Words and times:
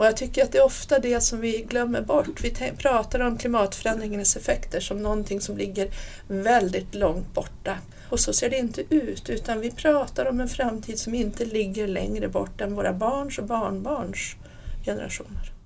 Och 0.00 0.06
jag 0.06 0.16
tycker 0.16 0.42
att 0.42 0.52
det 0.52 0.58
är 0.58 0.64
ofta 0.64 0.98
det 0.98 1.20
som 1.20 1.40
vi 1.40 1.62
glömmer 1.68 2.02
bort. 2.02 2.40
Vi 2.44 2.72
pratar 2.78 3.20
om 3.20 3.38
klimatförändringens 3.38 4.36
effekter 4.36 4.80
som 4.80 5.02
någonting 5.02 5.40
som 5.40 5.56
ligger 5.56 5.88
väldigt 6.28 6.94
långt 6.94 7.34
borta. 7.34 7.78
Och 8.08 8.20
så 8.20 8.32
ser 8.32 8.50
det 8.50 8.56
inte 8.56 8.94
ut, 8.94 9.30
utan 9.30 9.60
vi 9.60 9.70
pratar 9.70 10.26
om 10.26 10.40
en 10.40 10.48
framtid 10.48 10.98
som 10.98 11.14
inte 11.14 11.44
ligger 11.44 11.86
längre 11.88 12.28
bort 12.28 12.60
än 12.60 12.74
våra 12.74 12.92
barns 12.92 13.38
och 13.38 13.44
barnbarns 13.44 14.36
generationer. 14.84 15.59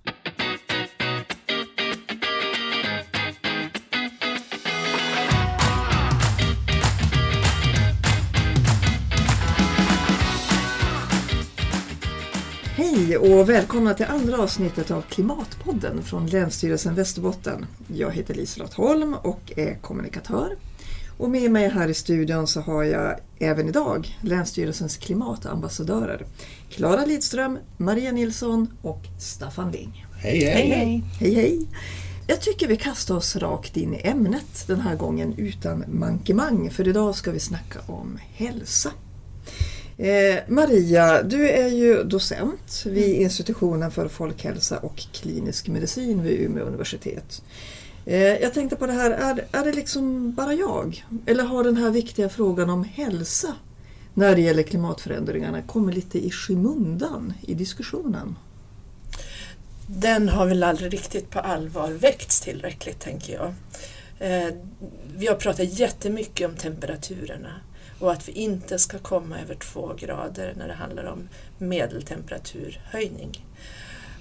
Hej 13.14 13.32
och 13.32 13.48
välkomna 13.48 13.94
till 13.94 14.06
andra 14.06 14.38
avsnittet 14.38 14.90
av 14.90 15.02
Klimatpodden 15.02 16.02
från 16.02 16.26
Länsstyrelsen 16.26 16.94
Västerbotten. 16.94 17.66
Jag 17.86 18.10
heter 18.10 18.34
Liselott 18.34 18.74
Holm 18.74 19.14
och 19.14 19.52
är 19.56 19.74
kommunikatör. 19.74 20.56
Och 21.18 21.30
med 21.30 21.50
mig 21.50 21.68
här 21.68 21.88
i 21.88 21.94
studion 21.94 22.46
så 22.46 22.60
har 22.60 22.82
jag 22.82 23.16
även 23.38 23.68
idag 23.68 24.18
Länsstyrelsens 24.20 24.96
klimatambassadörer 24.96 26.26
Klara 26.70 27.04
Lidström, 27.04 27.58
Maria 27.76 28.12
Nilsson 28.12 28.68
och 28.82 29.02
Staffan 29.20 29.72
Ling. 29.72 30.06
Hej 30.16 30.44
hej! 30.44 30.68
hej, 30.68 31.04
hej, 31.18 31.34
hej. 31.34 31.68
Jag 32.26 32.40
tycker 32.40 32.68
vi 32.68 32.76
kastar 32.76 33.16
oss 33.16 33.36
rakt 33.36 33.76
in 33.76 33.94
i 33.94 34.00
ämnet 34.04 34.64
den 34.66 34.80
här 34.80 34.96
gången 34.96 35.34
utan 35.36 35.84
mankemang 35.88 36.70
för 36.70 36.88
idag 36.88 37.14
ska 37.14 37.30
vi 37.30 37.40
snacka 37.40 37.80
om 37.86 38.18
hälsa. 38.32 38.92
Eh, 39.98 40.38
Maria, 40.48 41.22
du 41.22 41.48
är 41.48 41.68
ju 41.68 42.04
docent 42.04 42.82
vid 42.86 43.20
institutionen 43.20 43.90
för 43.90 44.08
folkhälsa 44.08 44.78
och 44.78 44.96
klinisk 45.12 45.68
medicin 45.68 46.22
vid 46.22 46.40
Umeå 46.40 46.64
universitet. 46.64 47.42
Eh, 48.06 48.18
jag 48.18 48.54
tänkte 48.54 48.76
på 48.76 48.86
det 48.86 48.92
här, 48.92 49.10
är, 49.10 49.44
är 49.52 49.64
det 49.64 49.72
liksom 49.72 50.32
bara 50.32 50.54
jag? 50.54 51.04
Eller 51.26 51.44
har 51.44 51.64
den 51.64 51.76
här 51.76 51.90
viktiga 51.90 52.28
frågan 52.28 52.70
om 52.70 52.84
hälsa 52.84 53.54
när 54.14 54.34
det 54.34 54.40
gäller 54.40 54.62
klimatförändringarna 54.62 55.62
kommit 55.62 55.94
lite 55.94 56.26
i 56.26 56.30
skymundan 56.30 57.32
i 57.42 57.54
diskussionen? 57.54 58.36
Den 59.86 60.28
har 60.28 60.46
väl 60.46 60.62
aldrig 60.62 60.92
riktigt 60.92 61.30
på 61.30 61.38
allvar 61.38 61.90
väckts 61.90 62.40
tillräckligt, 62.40 63.00
tänker 63.00 63.32
jag. 63.32 63.54
Eh, 64.18 64.54
vi 65.16 65.26
har 65.26 65.34
pratat 65.34 65.78
jättemycket 65.78 66.48
om 66.48 66.56
temperaturerna 66.56 67.60
och 68.04 68.12
att 68.12 68.28
vi 68.28 68.32
inte 68.32 68.78
ska 68.78 68.98
komma 68.98 69.40
över 69.40 69.54
två 69.54 69.94
grader 69.98 70.54
när 70.56 70.68
det 70.68 70.74
handlar 70.74 71.04
om 71.04 71.28
medeltemperaturhöjning. 71.58 73.44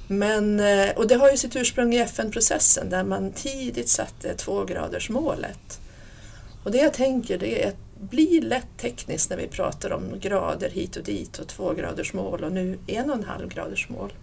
Men, 0.07 0.59
eh, 0.59 0.89
och 0.95 1.07
det 1.07 1.15
har 1.15 1.31
ju 1.31 1.37
sitt 1.37 1.55
ursprung 1.55 1.93
i 1.93 1.99
FN-processen 1.99 2.89
där 2.89 3.03
man 3.03 3.31
tidigt 3.31 3.89
satte 3.89 4.33
tvågradersmålet. 4.33 5.79
Och 6.63 6.71
det 6.71 6.77
jag 6.77 6.93
tänker 6.93 7.37
det 7.37 7.63
är 7.63 7.67
att 7.67 7.75
blir 7.99 8.41
lätt 8.41 8.77
tekniskt 8.77 9.29
när 9.29 9.37
vi 9.37 9.47
pratar 9.47 9.93
om 9.93 10.19
grader 10.19 10.69
hit 10.69 10.95
och 10.95 11.03
dit 11.03 11.39
och 11.39 11.47
tvågradersmål 11.47 12.43
och 12.43 12.51
nu 12.51 12.79
en 12.87 13.09
och 13.09 13.17
en 13.17 13.23
halv 13.23 13.47
graders 13.47 13.89
mål 13.89 14.13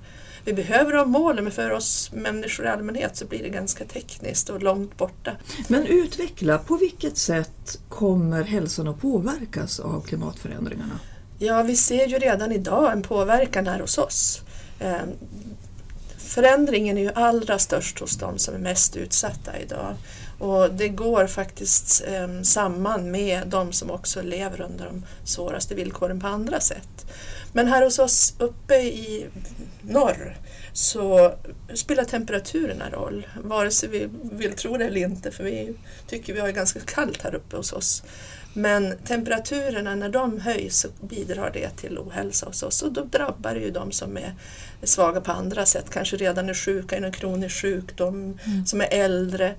vi 0.45 0.53
behöver 0.53 0.93
ha 0.93 1.05
målen 1.05 1.45
men 1.45 1.53
för 1.53 1.71
oss 1.71 2.11
människor 2.13 2.67
i 2.67 2.69
allmänhet 2.69 3.17
så 3.17 3.27
blir 3.27 3.43
det 3.43 3.49
ganska 3.49 3.85
tekniskt 3.85 4.49
och 4.51 4.63
långt 4.63 4.97
borta. 4.97 5.33
Men 5.69 5.87
utveckla, 5.87 6.59
på 6.59 6.77
vilket 6.77 7.19
sätt 7.19 7.79
kommer 7.89 8.43
hälsan 8.43 8.89
att 8.89 9.01
påverkas 9.01 9.81
av 9.81 10.01
klimatförändringarna? 10.01 11.01
Ja, 11.39 11.63
vi 11.63 11.77
ser 11.77 12.07
ju 12.07 12.19
redan 12.19 12.53
idag 12.53 12.93
en 12.93 13.03
påverkan 13.03 13.67
här 13.67 13.81
hos 13.81 13.99
oss. 13.99 14.41
Ehm, 14.81 15.09
förändringen 16.19 16.99
är 16.99 17.03
ju 17.03 17.13
allra 17.15 17.59
störst 17.59 17.99
hos 17.99 18.17
de 18.17 18.39
som 18.39 18.55
är 18.55 18.59
mest 18.59 18.97
utsatta 18.97 19.59
idag. 19.59 19.95
Och 20.39 20.75
det 20.75 20.89
går 20.89 21.27
faktiskt 21.27 22.05
eh, 22.07 22.43
samman 22.43 23.11
med 23.11 23.43
de 23.47 23.73
som 23.73 23.91
också 23.91 24.23
lever 24.23 24.61
under 24.61 24.85
de 24.85 25.05
svåraste 25.25 25.75
villkoren 25.75 26.21
på 26.21 26.27
andra 26.27 26.61
sätt. 26.61 27.07
Men 27.53 27.67
här 27.67 27.83
hos 27.83 27.99
oss 27.99 28.35
uppe 28.39 28.75
i 28.75 29.27
norr 29.83 30.37
så 30.73 31.35
spelar 31.75 32.05
temperaturerna 32.05 32.91
roll, 32.91 33.27
vare 33.43 33.71
sig 33.71 33.89
vi 33.89 34.09
vill 34.33 34.53
tro 34.53 34.77
det 34.77 34.85
eller 34.85 35.01
inte 35.01 35.31
för 35.31 35.45
vi 35.45 35.75
tycker 36.07 36.33
vi 36.33 36.41
har 36.41 36.51
ganska 36.51 36.81
kallt 36.81 37.23
här 37.23 37.35
uppe 37.35 37.57
hos 37.57 37.73
oss. 37.73 38.03
Men 38.55 38.97
temperaturerna 39.05 39.95
när 39.95 40.09
de 40.09 40.41
höjs 40.41 40.79
så 40.81 40.89
bidrar 41.01 41.51
det 41.51 41.71
till 41.71 41.99
ohälsa 41.99 42.47
hos 42.47 42.63
oss 42.63 42.83
och 42.83 42.93
då 42.93 43.05
drabbar 43.05 43.55
det 43.55 43.61
ju 43.61 43.71
de 43.71 43.93
som 43.93 44.17
är 44.17 44.35
svaga 44.83 45.21
på 45.21 45.33
andra 45.33 45.67
sätt, 45.67 45.91
kanske 45.91 46.17
redan 46.17 46.49
är 46.49 46.55
sjuka 46.55 46.97
i 46.97 47.01
någon 47.01 47.13
kronisk 47.13 47.63
sjukdom, 47.63 48.39
mm. 48.45 48.67
som 48.67 48.81
är 48.81 48.89
äldre. 48.91 49.55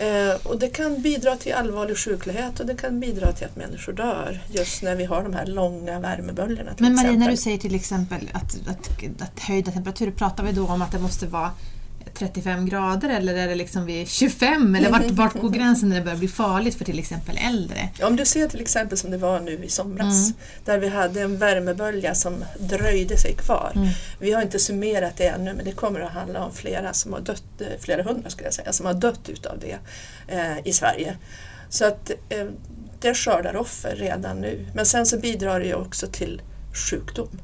Eh, 0.00 0.36
och 0.42 0.58
det 0.58 0.68
kan 0.68 1.02
bidra 1.02 1.36
till 1.36 1.54
allvarlig 1.54 1.96
sjuklighet 1.96 2.60
och 2.60 2.66
det 2.66 2.74
kan 2.74 3.00
bidra 3.00 3.32
till 3.32 3.46
att 3.46 3.56
människor 3.56 3.92
dör 3.92 4.40
just 4.48 4.82
när 4.82 4.96
vi 4.96 5.04
har 5.04 5.22
de 5.22 5.34
här 5.34 5.46
långa 5.46 6.00
värmeböljorna. 6.00 6.70
Men 6.78 6.94
Maria, 6.94 7.12
när 7.12 7.30
du 7.30 7.36
säger 7.36 7.58
till 7.58 7.74
exempel 7.74 8.30
att, 8.32 8.68
att, 8.68 8.90
att 9.22 9.40
höjda 9.40 9.72
temperaturer, 9.72 10.10
pratar 10.10 10.44
vi 10.44 10.52
då 10.52 10.66
om 10.66 10.82
att 10.82 10.92
det 10.92 10.98
måste 10.98 11.26
vara 11.26 11.50
35 12.20 12.66
grader 12.66 13.08
eller 13.08 13.34
är 13.34 13.48
det 13.48 13.54
liksom 13.54 13.86
vid 13.86 14.08
25 14.08 14.74
eller 14.74 14.90
vart, 14.90 15.10
vart 15.10 15.34
går 15.34 15.50
gränsen 15.50 15.88
när 15.88 15.96
det 15.96 16.02
börjar 16.02 16.18
bli 16.18 16.28
farligt 16.28 16.74
för 16.74 16.84
till 16.84 16.98
exempel 16.98 17.38
äldre? 17.48 17.88
Om 18.02 18.16
du 18.16 18.24
ser 18.24 18.48
till 18.48 18.60
exempel 18.60 18.98
som 18.98 19.10
det 19.10 19.16
var 19.16 19.40
nu 19.40 19.64
i 19.64 19.68
somras 19.68 20.28
mm. 20.28 20.38
där 20.64 20.78
vi 20.78 20.88
hade 20.88 21.20
en 21.20 21.38
värmebölja 21.38 22.14
som 22.14 22.44
dröjde 22.58 23.16
sig 23.16 23.34
kvar. 23.34 23.72
Mm. 23.76 23.88
Vi 24.18 24.32
har 24.32 24.42
inte 24.42 24.58
summerat 24.58 25.16
det 25.16 25.26
ännu 25.26 25.54
men 25.54 25.64
det 25.64 25.72
kommer 25.72 26.00
att 26.00 26.12
handla 26.12 26.44
om 26.44 26.52
flera 26.52 26.92
som 26.92 27.12
har 27.12 27.20
dött, 27.20 27.60
eh, 27.60 27.66
flera 27.80 28.02
hundra 28.02 28.30
skulle 28.30 28.46
jag 28.46 28.54
säga, 28.54 28.72
som 28.72 28.86
har 28.86 28.94
dött 28.94 29.28
utav 29.28 29.58
det 29.58 29.78
eh, 30.28 30.58
i 30.64 30.72
Sverige. 30.72 31.16
Så 31.68 31.84
att 31.84 32.10
eh, 32.28 32.46
det 33.00 33.14
skördar 33.14 33.56
offer 33.56 33.96
redan 33.96 34.40
nu. 34.40 34.66
Men 34.74 34.86
sen 34.86 35.06
så 35.06 35.18
bidrar 35.18 35.60
det 35.60 35.66
ju 35.66 35.74
också 35.74 36.06
till 36.06 36.42
sjukdom. 36.72 37.40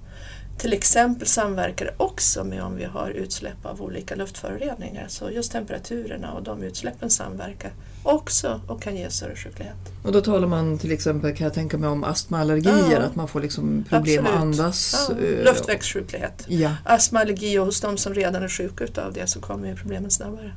Till 0.59 0.73
exempel 0.73 1.27
samverkar 1.27 1.85
det 1.85 1.95
också 1.97 2.45
med 2.45 2.63
om 2.63 2.77
vi 2.77 2.85
har 2.85 3.11
utsläpp 3.11 3.67
av 3.67 3.83
olika 3.83 4.15
luftföroreningar. 4.15 5.05
Så 5.09 5.31
just 5.31 5.53
temperaturerna 5.53 6.33
och 6.33 6.43
de 6.43 6.63
utsläppen 6.63 7.11
samverkar 7.11 7.73
också 8.03 8.61
och 8.67 8.83
kan 8.83 8.97
ge 8.97 9.11
större 9.11 9.37
sjuklighet. 9.37 9.77
Och 10.05 10.13
då 10.13 10.21
talar 10.21 10.49
man 10.49 10.79
till 10.79 10.93
exempel, 10.93 11.37
kan 11.37 11.45
jag 11.45 11.55
tänka 11.55 11.79
mig, 11.79 11.89
om 11.89 12.05
astmaallergier, 12.05 12.93
ja, 12.93 12.99
att 12.99 13.17
man 13.17 13.29
får 13.29 13.41
liksom 13.41 13.85
problem 13.89 14.27
att 14.27 14.33
andas. 14.33 15.11
Ja, 15.11 15.27
eh, 15.27 15.45
luftvägssjuklighet. 15.45 16.45
Ja. 16.49 16.71
Astmaallergi 16.85 17.59
och 17.59 17.65
hos 17.65 17.81
de 17.81 17.97
som 17.97 18.15
redan 18.15 18.43
är 18.43 18.49
sjuka 18.49 19.03
av 19.07 19.13
det 19.13 19.27
så 19.27 19.41
kommer 19.41 19.69
ju 19.69 19.77
problemen 19.77 20.11
snabbare. 20.11 20.53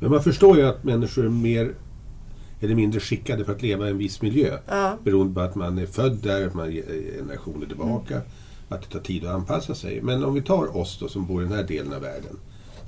Men 0.00 0.10
man 0.10 0.22
förstår 0.22 0.56
ju 0.56 0.66
att 0.66 0.84
människor 0.84 1.24
är 1.24 1.28
mer 1.28 1.74
eller 2.60 2.74
mindre 2.74 3.00
skickade 3.00 3.44
för 3.44 3.52
att 3.52 3.62
leva 3.62 3.86
i 3.86 3.90
en 3.90 3.98
viss 3.98 4.22
miljö. 4.22 4.58
Ja. 4.68 4.98
Beroende 5.04 5.34
på 5.34 5.40
att 5.40 5.54
man 5.54 5.78
är 5.78 5.86
född 5.86 6.18
där, 6.22 6.46
att 6.46 6.54
man 6.54 6.66
är 6.66 6.82
generationer 7.18 7.66
tillbaka. 7.66 8.14
Mm 8.14 8.26
att 8.70 8.82
det 8.82 8.88
tar 8.88 9.00
tid 9.00 9.24
att 9.24 9.34
anpassa 9.34 9.74
sig. 9.74 10.02
Men 10.02 10.24
om 10.24 10.34
vi 10.34 10.42
tar 10.42 10.76
oss 10.76 10.98
då 11.00 11.08
som 11.08 11.26
bor 11.26 11.42
i 11.42 11.44
den 11.44 11.56
här 11.56 11.64
delen 11.64 11.92
av 11.92 12.00
världen. 12.00 12.36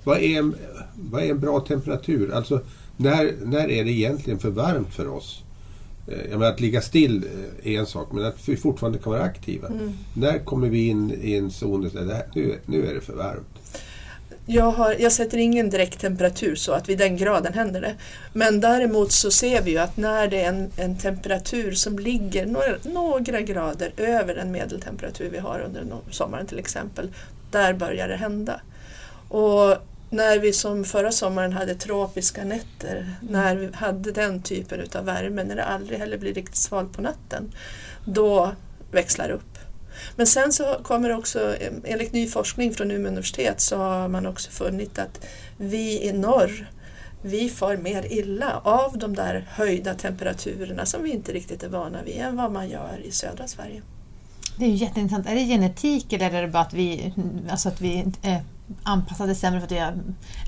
Vad 0.04 0.18
är 0.18 0.38
en, 0.38 0.54
vad 0.94 1.22
är 1.22 1.30
en 1.30 1.40
bra 1.40 1.60
temperatur? 1.60 2.32
Alltså 2.32 2.60
när, 2.96 3.34
när 3.44 3.70
är 3.70 3.84
det 3.84 3.90
egentligen 3.90 4.38
för 4.38 4.50
varmt 4.50 4.94
för 4.94 5.08
oss? 5.08 5.42
Eh, 6.06 6.30
jag 6.30 6.38
menar, 6.38 6.52
att 6.52 6.60
ligga 6.60 6.80
still 6.80 7.24
eh, 7.64 7.72
är 7.72 7.78
en 7.80 7.86
sak, 7.86 8.12
men 8.12 8.24
att 8.24 8.48
vi 8.48 8.56
fortfarande 8.56 8.98
kan 8.98 9.12
vara 9.12 9.22
aktiva. 9.22 9.68
Mm. 9.68 9.92
När 10.14 10.38
kommer 10.38 10.68
vi 10.68 10.88
in 10.88 11.10
i 11.22 11.34
en 11.34 11.50
zon 11.50 11.90
där 11.94 12.22
nu, 12.34 12.58
nu 12.66 12.86
är 12.86 12.94
det 12.94 13.00
för 13.00 13.16
varmt? 13.16 13.51
Jag, 14.46 14.70
har, 14.70 14.96
jag 14.98 15.12
sätter 15.12 15.38
ingen 15.38 15.70
direkt 15.70 16.00
temperatur 16.00 16.54
så 16.54 16.72
att 16.72 16.88
vid 16.88 16.98
den 16.98 17.16
graden 17.16 17.52
händer 17.52 17.80
det. 17.80 17.94
Men 18.32 18.60
däremot 18.60 19.12
så 19.12 19.30
ser 19.30 19.62
vi 19.62 19.70
ju 19.70 19.78
att 19.78 19.96
när 19.96 20.28
det 20.28 20.42
är 20.42 20.48
en, 20.48 20.70
en 20.76 20.98
temperatur 20.98 21.72
som 21.72 21.98
ligger 21.98 22.46
några, 22.46 22.76
några, 22.82 23.40
grader 23.40 23.92
över 23.96 24.34
den 24.34 24.52
medeltemperatur 24.52 25.30
vi 25.30 25.38
har 25.38 25.60
under 25.60 25.84
sommaren 26.10 26.46
till 26.46 26.58
exempel, 26.58 27.08
där 27.50 27.72
börjar 27.74 28.08
det 28.08 28.16
hända. 28.16 28.60
Och 29.28 29.76
när 30.10 30.38
vi 30.38 30.52
som 30.52 30.84
förra 30.84 31.12
sommaren 31.12 31.52
hade 31.52 31.74
tropiska 31.74 32.44
nätter, 32.44 33.14
när 33.30 33.56
vi 33.56 33.68
hade 33.72 34.12
den 34.12 34.42
typen 34.42 34.80
av 34.94 35.04
värme, 35.04 35.44
när 35.44 35.56
det 35.56 35.64
aldrig 35.64 35.98
heller 35.98 36.18
blir 36.18 36.34
riktigt 36.34 36.56
svalt 36.56 36.92
på 36.92 37.02
natten, 37.02 37.52
då 38.04 38.52
växlar 38.90 39.28
det 39.28 39.34
upp. 39.34 39.51
Men 40.16 40.26
sen 40.26 40.52
så 40.52 40.76
kommer 40.82 41.16
också, 41.16 41.56
enligt 41.84 42.12
ny 42.12 42.26
forskning 42.26 42.74
från 42.74 42.90
Umeå 42.90 43.08
universitet 43.08 43.60
så 43.60 43.76
har 43.76 44.08
man 44.08 44.26
också 44.26 44.50
funnit 44.50 44.98
att 44.98 45.26
vi 45.56 46.02
i 46.02 46.12
norr 46.12 46.68
vi 47.22 47.48
far 47.48 47.76
mer 47.76 48.12
illa 48.12 48.60
av 48.64 48.98
de 48.98 49.14
där 49.14 49.46
höjda 49.50 49.94
temperaturerna 49.94 50.86
som 50.86 51.02
vi 51.02 51.10
inte 51.10 51.32
riktigt 51.32 51.62
är 51.62 51.68
vana 51.68 52.02
vid 52.02 52.16
än 52.16 52.36
vad 52.36 52.52
man 52.52 52.68
gör 52.68 53.00
i 53.04 53.10
södra 53.12 53.46
Sverige. 53.48 53.82
Det 54.58 54.64
är 54.64 54.68
ju 54.68 54.74
jätteintressant. 54.74 55.26
Är 55.28 55.34
det 55.34 55.46
genetik 55.46 56.12
eller 56.12 56.30
är 56.30 56.42
det 56.42 56.48
bara 56.48 56.62
att 56.62 56.74
vi, 56.74 57.14
alltså 57.50 57.68
att 57.68 57.80
vi 57.80 57.98
eh, 58.22 58.32
är 58.32 58.42
anpassade 58.82 59.34
sämre 59.34 59.60
för 59.60 59.66
att 59.66 59.72
vi 59.72 59.78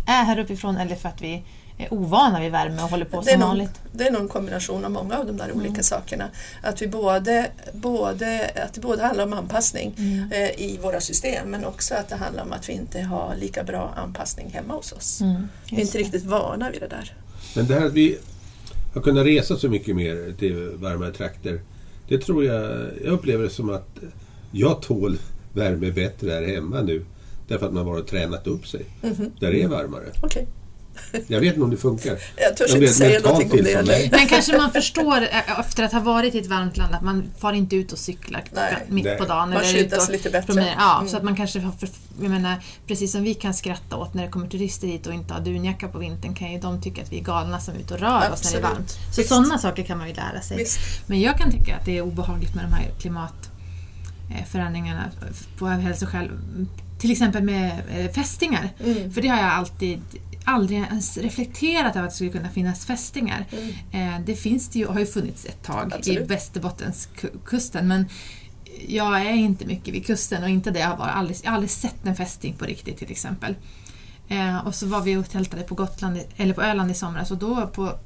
är 0.06 0.24
här 0.24 0.38
uppifrån 0.38 0.76
eller 0.76 0.96
för 0.96 1.08
att 1.08 1.22
vi 1.22 1.44
är 1.78 1.94
ovana 1.94 2.40
vid 2.40 2.52
värme 2.52 2.82
och 2.82 2.88
håller 2.90 3.04
på 3.04 3.20
det 3.20 3.28
är 3.30 3.32
som 3.32 3.40
nog, 3.40 3.48
vanligt. 3.48 3.70
Det 3.92 4.06
är 4.06 4.12
nog 4.12 4.22
en 4.22 4.28
kombination 4.28 4.84
av 4.84 4.90
många 4.90 5.18
av 5.18 5.26
de 5.26 5.36
där 5.36 5.52
olika 5.52 5.68
Mm. 5.70 5.82
sakerna. 5.82 6.28
Att, 6.62 6.82
vi 6.82 6.86
både, 6.88 7.50
både, 7.72 8.50
att 8.66 8.74
det 8.74 8.80
både 8.80 9.02
handlar 9.02 9.24
om 9.24 9.32
anpassning 9.32 9.94
Mm. 9.98 10.32
eh, 10.32 10.50
i 10.60 10.78
våra 10.82 11.00
system 11.00 11.50
men 11.50 11.64
också 11.64 11.94
att 11.94 12.08
det 12.08 12.16
handlar 12.16 12.42
om 12.42 12.52
att 12.52 12.68
vi 12.68 12.72
inte 12.72 13.00
har 13.00 13.34
lika 13.36 13.64
bra 13.64 13.92
anpassning 13.96 14.50
hemma 14.50 14.74
hos 14.74 14.92
oss. 14.92 15.20
Mm, 15.20 15.48
Vi 15.70 15.76
är 15.76 15.80
inte 15.80 15.98
riktigt 15.98 16.24
vana 16.24 16.70
vid 16.70 16.80
det 16.80 16.88
där. 16.88 17.12
Men 17.56 17.66
det 17.66 17.74
här 17.74 17.86
att 17.86 17.92
vi 17.92 18.18
har 18.94 19.00
kunnat 19.02 19.26
resa 19.26 19.56
så 19.56 19.68
mycket 19.68 19.96
mer 19.96 20.34
till 20.38 20.70
varmare 20.76 21.12
trakter. 21.12 21.60
Det 22.08 22.18
tror 22.18 22.44
jag, 22.44 22.62
jag 23.04 23.12
upplever 23.12 23.44
det 23.44 23.50
som 23.50 23.70
att 23.70 23.88
jag 24.52 24.82
tål 24.82 25.18
värme 25.52 25.90
bättre 25.90 26.30
här 26.30 26.42
hemma 26.42 26.82
nu. 26.82 27.04
Därför 27.48 27.66
att 27.66 27.72
man 27.72 27.84
bara 27.84 27.96
har 27.96 28.02
tränat 28.02 28.46
upp 28.46 28.66
sig. 28.66 28.84
Mhm. 29.02 29.32
Där 29.40 29.52
det 29.52 29.62
är 29.62 29.68
varmare. 29.68 30.04
Okej, 30.22 30.46
Jag 31.26 31.40
vet 31.40 31.52
inte 31.54 31.64
om 31.64 31.70
det 31.70 31.76
funkar. 31.76 32.18
jag 32.36 32.56
törs 32.56 32.72
Men 32.72 32.82
inte 32.82 32.94
säga 32.94 33.20
någonting 33.20 33.50
om 33.50 33.56
det. 33.64 33.72
eller? 33.72 34.10
Men 34.10 34.26
kanske 34.26 34.56
man 34.56 34.72
förstår 34.72 35.22
eh, 35.22 35.60
efter 35.60 35.82
att 35.84 35.92
ha 35.92 36.00
varit 36.00 36.34
i 36.34 36.38
ett 36.38 36.46
varmt 36.46 36.76
land 36.76 36.94
att 36.94 37.02
man 37.02 37.24
far 37.38 37.52
inte 37.52 37.76
ut 37.76 37.92
och 37.92 37.98
cyklar 37.98 38.42
Nej. 38.54 38.76
mitt 38.88 39.04
Nej. 39.04 39.18
på 39.18 39.24
dagen. 39.24 39.48
Man 39.48 39.52
eller 39.58 39.68
skyddar 39.72 39.96
ut 39.96 40.02
sig 40.02 40.06
och 40.06 40.10
lite 40.12 40.30
bättre. 40.30 40.46
promenerar. 40.46 40.74
Ja, 40.78 40.96
Mm. 40.98 41.08
så 41.10 41.16
att 41.16 41.22
man 41.22 41.36
kanske 41.36 41.60
har, 41.60 41.72
för, 41.72 41.88
jag 42.22 42.30
menar, 42.30 42.56
precis 42.86 43.12
som 43.12 43.22
vi 43.22 43.34
kan 43.34 43.54
skratta 43.54 43.96
åt 43.96 44.14
när 44.14 44.22
det 44.22 44.28
kommer 44.28 44.46
turister 44.48 44.88
hit 44.88 45.06
och 45.06 45.14
inte 45.14 45.34
har 45.34 45.40
dunjacka 45.40 45.88
på 45.88 45.98
vintern 45.98 46.34
kan 46.34 46.52
ju 46.52 46.58
de 46.58 46.82
tycka 46.82 47.02
att 47.02 47.12
vi 47.12 47.18
är 47.18 47.22
galna 47.24 47.60
som 47.60 47.74
är 47.74 47.78
ute 47.78 47.94
och 47.94 48.00
rör 48.00 48.08
oss 48.08 48.14
när 48.20 48.26
det 48.26 48.28
är 48.28 48.32
Absolut. 48.32 48.64
varmt. 48.64 48.90
Så 48.90 49.16
Visst. 49.20 49.28
sådana 49.28 49.58
saker 49.58 49.82
kan 49.82 49.98
man 49.98 50.08
ju 50.08 50.14
lära 50.14 50.40
sig. 50.40 50.56
Visst. 50.56 50.78
Men 51.06 51.20
jag 51.20 51.38
kan 51.38 51.50
tycka 51.52 51.76
att 51.76 51.84
det 51.84 51.98
är 51.98 52.02
obehagligt 52.02 52.54
med 52.54 52.64
de 52.64 52.72
här 52.72 52.86
klimatförändringarna 53.00 55.10
på 55.58 55.66
hälsoskäl. 55.66 56.30
Till 56.98 57.10
exempel 57.12 57.42
med 57.42 57.72
eh, 57.96 58.10
fästingar. 58.12 58.68
Mm. 58.84 59.12
För 59.12 59.22
det 59.22 59.28
har 59.28 59.36
jag 59.38 59.52
alltid 59.52 60.00
aldrig 60.44 60.78
ens 60.78 61.16
reflekterat 61.16 61.96
över 61.96 62.06
att 62.06 62.10
det 62.12 62.16
skulle 62.16 62.30
kunna 62.30 62.50
finnas 62.50 62.86
fästingar. 62.86 63.46
Mm. 63.52 64.14
Eh, 64.14 64.20
det 64.26 64.36
finns 64.36 64.68
det 64.68 64.78
ju, 64.78 64.86
har 64.86 65.00
ju 65.00 65.06
funnits 65.06 65.44
ett 65.44 65.62
tag 65.62 65.90
i 65.92 65.94
Absolut. 65.94 66.30
Västerbottenskusten 66.30 67.88
men 67.88 68.06
jag 68.88 69.20
är 69.20 69.32
inte 69.32 69.66
mycket 69.66 69.94
vid 69.94 70.06
kusten 70.06 70.42
och 70.42 70.48
inte 70.48 70.70
det 70.70 70.78
jag 70.78 70.88
har 70.88 70.96
varit. 70.96 71.14
Aldrig, 71.14 71.38
jag 71.42 71.50
har 71.50 71.54
aldrig 71.54 71.70
sett 71.70 72.06
en 72.06 72.16
fästing 72.16 72.54
på 72.54 72.64
riktigt 72.64 72.98
till 72.98 73.10
exempel. 73.10 73.54
Eh, 74.28 74.66
och 74.66 74.74
så 74.74 74.86
var 74.86 75.00
vi 75.00 75.16
och 75.16 75.30
tältade 75.30 75.62
på, 75.62 75.74
Gotland, 75.74 76.20
eller 76.36 76.54
på 76.54 76.62
Öland 76.62 76.90
i 76.90 76.94
somras 76.94 77.30
och 77.30 77.38
då 77.38 77.66
på 77.66 77.98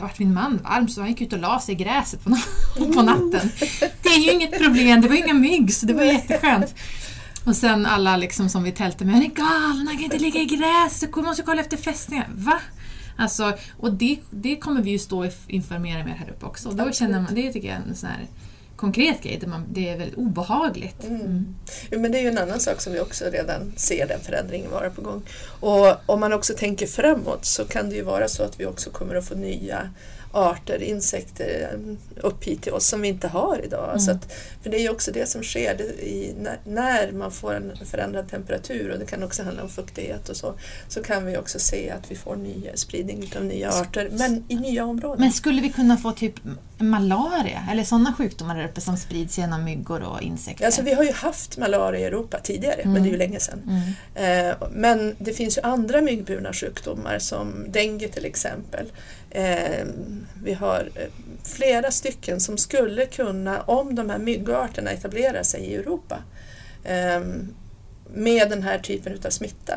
vart 0.00 0.18
min 0.18 0.34
man 0.34 0.60
varm 0.62 0.88
så 0.88 1.00
han 1.00 1.10
gick 1.10 1.20
ut 1.20 1.32
och 1.32 1.38
la 1.38 1.60
sig 1.60 1.74
i 1.74 1.78
gräset 1.78 2.24
på, 2.24 2.36
på 2.94 3.02
natten. 3.02 3.50
Det 4.02 4.08
är 4.08 4.18
ju 4.18 4.32
inget 4.32 4.58
problem, 4.58 5.00
det 5.00 5.08
var 5.08 5.16
inga 5.16 5.34
mygg 5.34 5.74
så 5.74 5.86
det 5.86 5.94
var 5.94 6.04
jätteskönt. 6.04 6.74
Och 7.44 7.56
sen 7.56 7.86
alla 7.86 8.16
liksom 8.16 8.48
som 8.48 8.62
vi 8.62 8.72
tältade 8.72 9.04
med, 9.04 9.14
han 9.14 9.24
är 9.24 9.28
galen, 9.28 9.86
han 9.86 9.96
kan 9.96 10.04
inte 10.04 10.18
ligga 10.18 10.40
i 10.40 10.44
gräset, 10.44 11.10
jag 11.16 11.24
måste 11.24 11.42
kolla 11.42 11.60
efter 11.60 11.76
fästingar. 11.76 12.28
Va? 12.34 12.60
Alltså, 13.16 13.52
och 13.78 13.92
det, 13.92 14.18
det 14.30 14.56
kommer 14.56 14.82
vi 14.82 14.90
ju 14.90 14.98
stå 14.98 15.28
inför 15.46 15.78
mer 15.78 16.00
och 16.00 16.06
mer 16.06 16.14
här 16.14 16.30
uppe 16.30 16.46
också. 16.46 16.68
Och 16.68 16.74
då 16.74 16.82
Absolut. 16.82 16.96
känner 16.96 17.20
man, 17.20 17.34
det 17.34 17.52
tycker 17.52 17.68
jag 17.68 17.76
är 17.76 17.82
en 17.88 17.94
sån 17.94 18.08
här 18.08 18.26
konkret 18.76 19.22
grej, 19.22 19.38
där 19.40 19.48
man, 19.48 19.64
det 19.72 19.88
är 19.88 19.98
väldigt 19.98 20.18
obehagligt. 20.18 21.04
Mm. 21.04 21.54
Jo, 21.90 22.00
men 22.00 22.12
det 22.12 22.18
är 22.18 22.22
ju 22.22 22.28
en 22.28 22.38
annan 22.38 22.60
sak 22.60 22.80
som 22.80 22.92
vi 22.92 23.00
också 23.00 23.24
redan 23.24 23.72
ser 23.76 24.08
den 24.08 24.20
förändringen 24.20 24.70
vara 24.70 24.90
på 24.90 25.02
gång. 25.02 25.22
Och 25.60 25.96
om 26.06 26.20
man 26.20 26.32
också 26.32 26.54
tänker 26.54 26.86
framåt 26.86 27.44
så 27.44 27.64
kan 27.64 27.90
det 27.90 27.96
ju 27.96 28.02
vara 28.02 28.28
så 28.28 28.42
att 28.42 28.60
vi 28.60 28.66
också 28.66 28.90
kommer 28.90 29.14
att 29.14 29.28
få 29.28 29.34
nya 29.34 29.90
arter, 30.32 30.82
insekter 30.82 31.68
eh, 31.72 32.24
upp 32.26 32.44
hit 32.44 32.62
till 32.62 32.72
oss 32.72 32.86
som 32.86 33.00
vi 33.00 33.08
inte 33.08 33.28
har 33.28 33.60
idag. 33.64 33.88
Mm. 33.88 33.98
Så 34.00 34.10
att, 34.10 34.32
för 34.62 34.70
det 34.70 34.76
är 34.76 34.80
ju 34.80 34.88
också 34.90 35.12
det 35.12 35.28
som 35.28 35.42
sker 35.42 35.74
det 35.74 35.84
i, 35.84 36.34
när, 36.40 36.58
när 36.64 37.12
man 37.12 37.32
får 37.32 37.54
en 37.54 37.72
förändrad 37.90 38.30
temperatur 38.30 38.90
och 38.92 38.98
det 38.98 39.06
kan 39.06 39.22
också 39.22 39.42
handla 39.42 39.62
om 39.62 39.68
fuktighet 39.68 40.28
och 40.28 40.36
så, 40.36 40.54
så 40.88 41.02
kan 41.02 41.26
vi 41.26 41.36
också 41.36 41.58
se 41.58 41.90
att 41.90 42.10
vi 42.10 42.14
får 42.16 42.36
ny 42.36 42.68
spridning 42.74 43.32
av 43.36 43.44
nya 43.44 43.68
arter, 43.70 44.08
men 44.12 44.44
i 44.48 44.54
nya 44.56 44.84
områden. 44.84 45.20
Men 45.20 45.32
skulle 45.32 45.60
vi 45.62 45.68
kunna 45.72 45.96
få 45.96 46.12
typ 46.12 46.34
malaria 46.78 47.68
eller 47.72 47.84
sådana 47.84 48.14
sjukdomar 48.18 48.64
uppe 48.64 48.80
som 48.80 48.96
sprids 48.96 49.38
genom 49.38 49.64
myggor 49.64 50.02
och 50.02 50.22
insekter? 50.22 50.66
Alltså, 50.66 50.82
vi 50.82 50.92
har 50.94 51.04
ju 51.04 51.12
haft 51.12 51.58
malaria 51.58 52.00
i 52.00 52.04
Europa 52.04 52.38
tidigare, 52.42 52.80
Mm. 52.80 52.92
men 52.92 53.02
det 53.02 53.08
är 53.08 53.10
ju 53.10 53.16
länge 53.18 53.40
sedan. 53.40 53.62
mm. 54.14 54.48
Eh, 54.50 54.56
Men 54.72 55.16
det 55.18 55.32
finns 55.32 55.58
ju 55.58 55.62
andra 55.62 56.00
myggburna 56.00 56.52
sjukdomar 56.52 57.18
som 57.18 57.64
dengue 57.68 58.08
till 58.08 58.24
exempel. 58.24 58.92
Eh, 59.30 59.86
Vi 60.42 60.52
har 60.52 60.90
eh, 60.94 61.08
flera 61.44 61.90
stycken 61.90 62.40
som 62.40 62.58
skulle 62.58 63.06
kunna, 63.06 63.62
om 63.62 63.94
de 63.94 64.10
här 64.10 64.18
myggarterna 64.18 64.90
etablerar 64.90 65.42
sig 65.42 65.60
i 65.60 65.74
Europa, 65.74 66.18
eh, 66.84 67.20
med 68.14 68.50
den 68.50 68.62
här 68.62 68.78
typen 68.78 69.18
av 69.26 69.30
smitta 69.30 69.74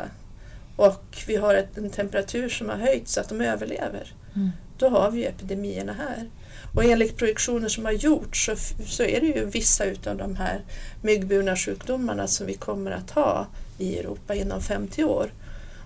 och 0.75 1.23
vi 1.27 1.35
har 1.35 1.65
en 1.75 1.89
temperatur 1.89 2.49
som 2.49 2.69
har 2.69 2.77
höjts 2.77 3.13
så 3.13 3.21
att 3.21 3.29
de 3.29 3.41
överlever, 3.41 4.13
Mm. 4.35 4.51
då 4.77 4.89
har 4.89 5.11
vi 5.11 5.25
epidemierna 5.25 5.93
här. 5.93 6.29
Och 6.75 6.83
enligt 6.83 7.17
projektioner 7.17 7.67
som 7.67 7.85
har 7.85 7.91
gjorts 7.91 8.45
så, 8.45 8.55
så 8.85 9.03
är 9.03 9.21
det 9.21 9.27
ju 9.27 9.45
vissa 9.45 9.85
utav 9.85 10.17
de 10.17 10.35
här 10.35 10.61
myggburna 11.01 11.55
sjukdomarna 11.55 12.27
som 12.27 12.47
vi 12.47 12.53
kommer 12.53 12.91
att 12.91 13.11
ha 13.11 13.47
i 13.77 13.97
Europa 13.99 14.35
inom 14.35 14.61
50 14.61 15.03
år. 15.03 15.31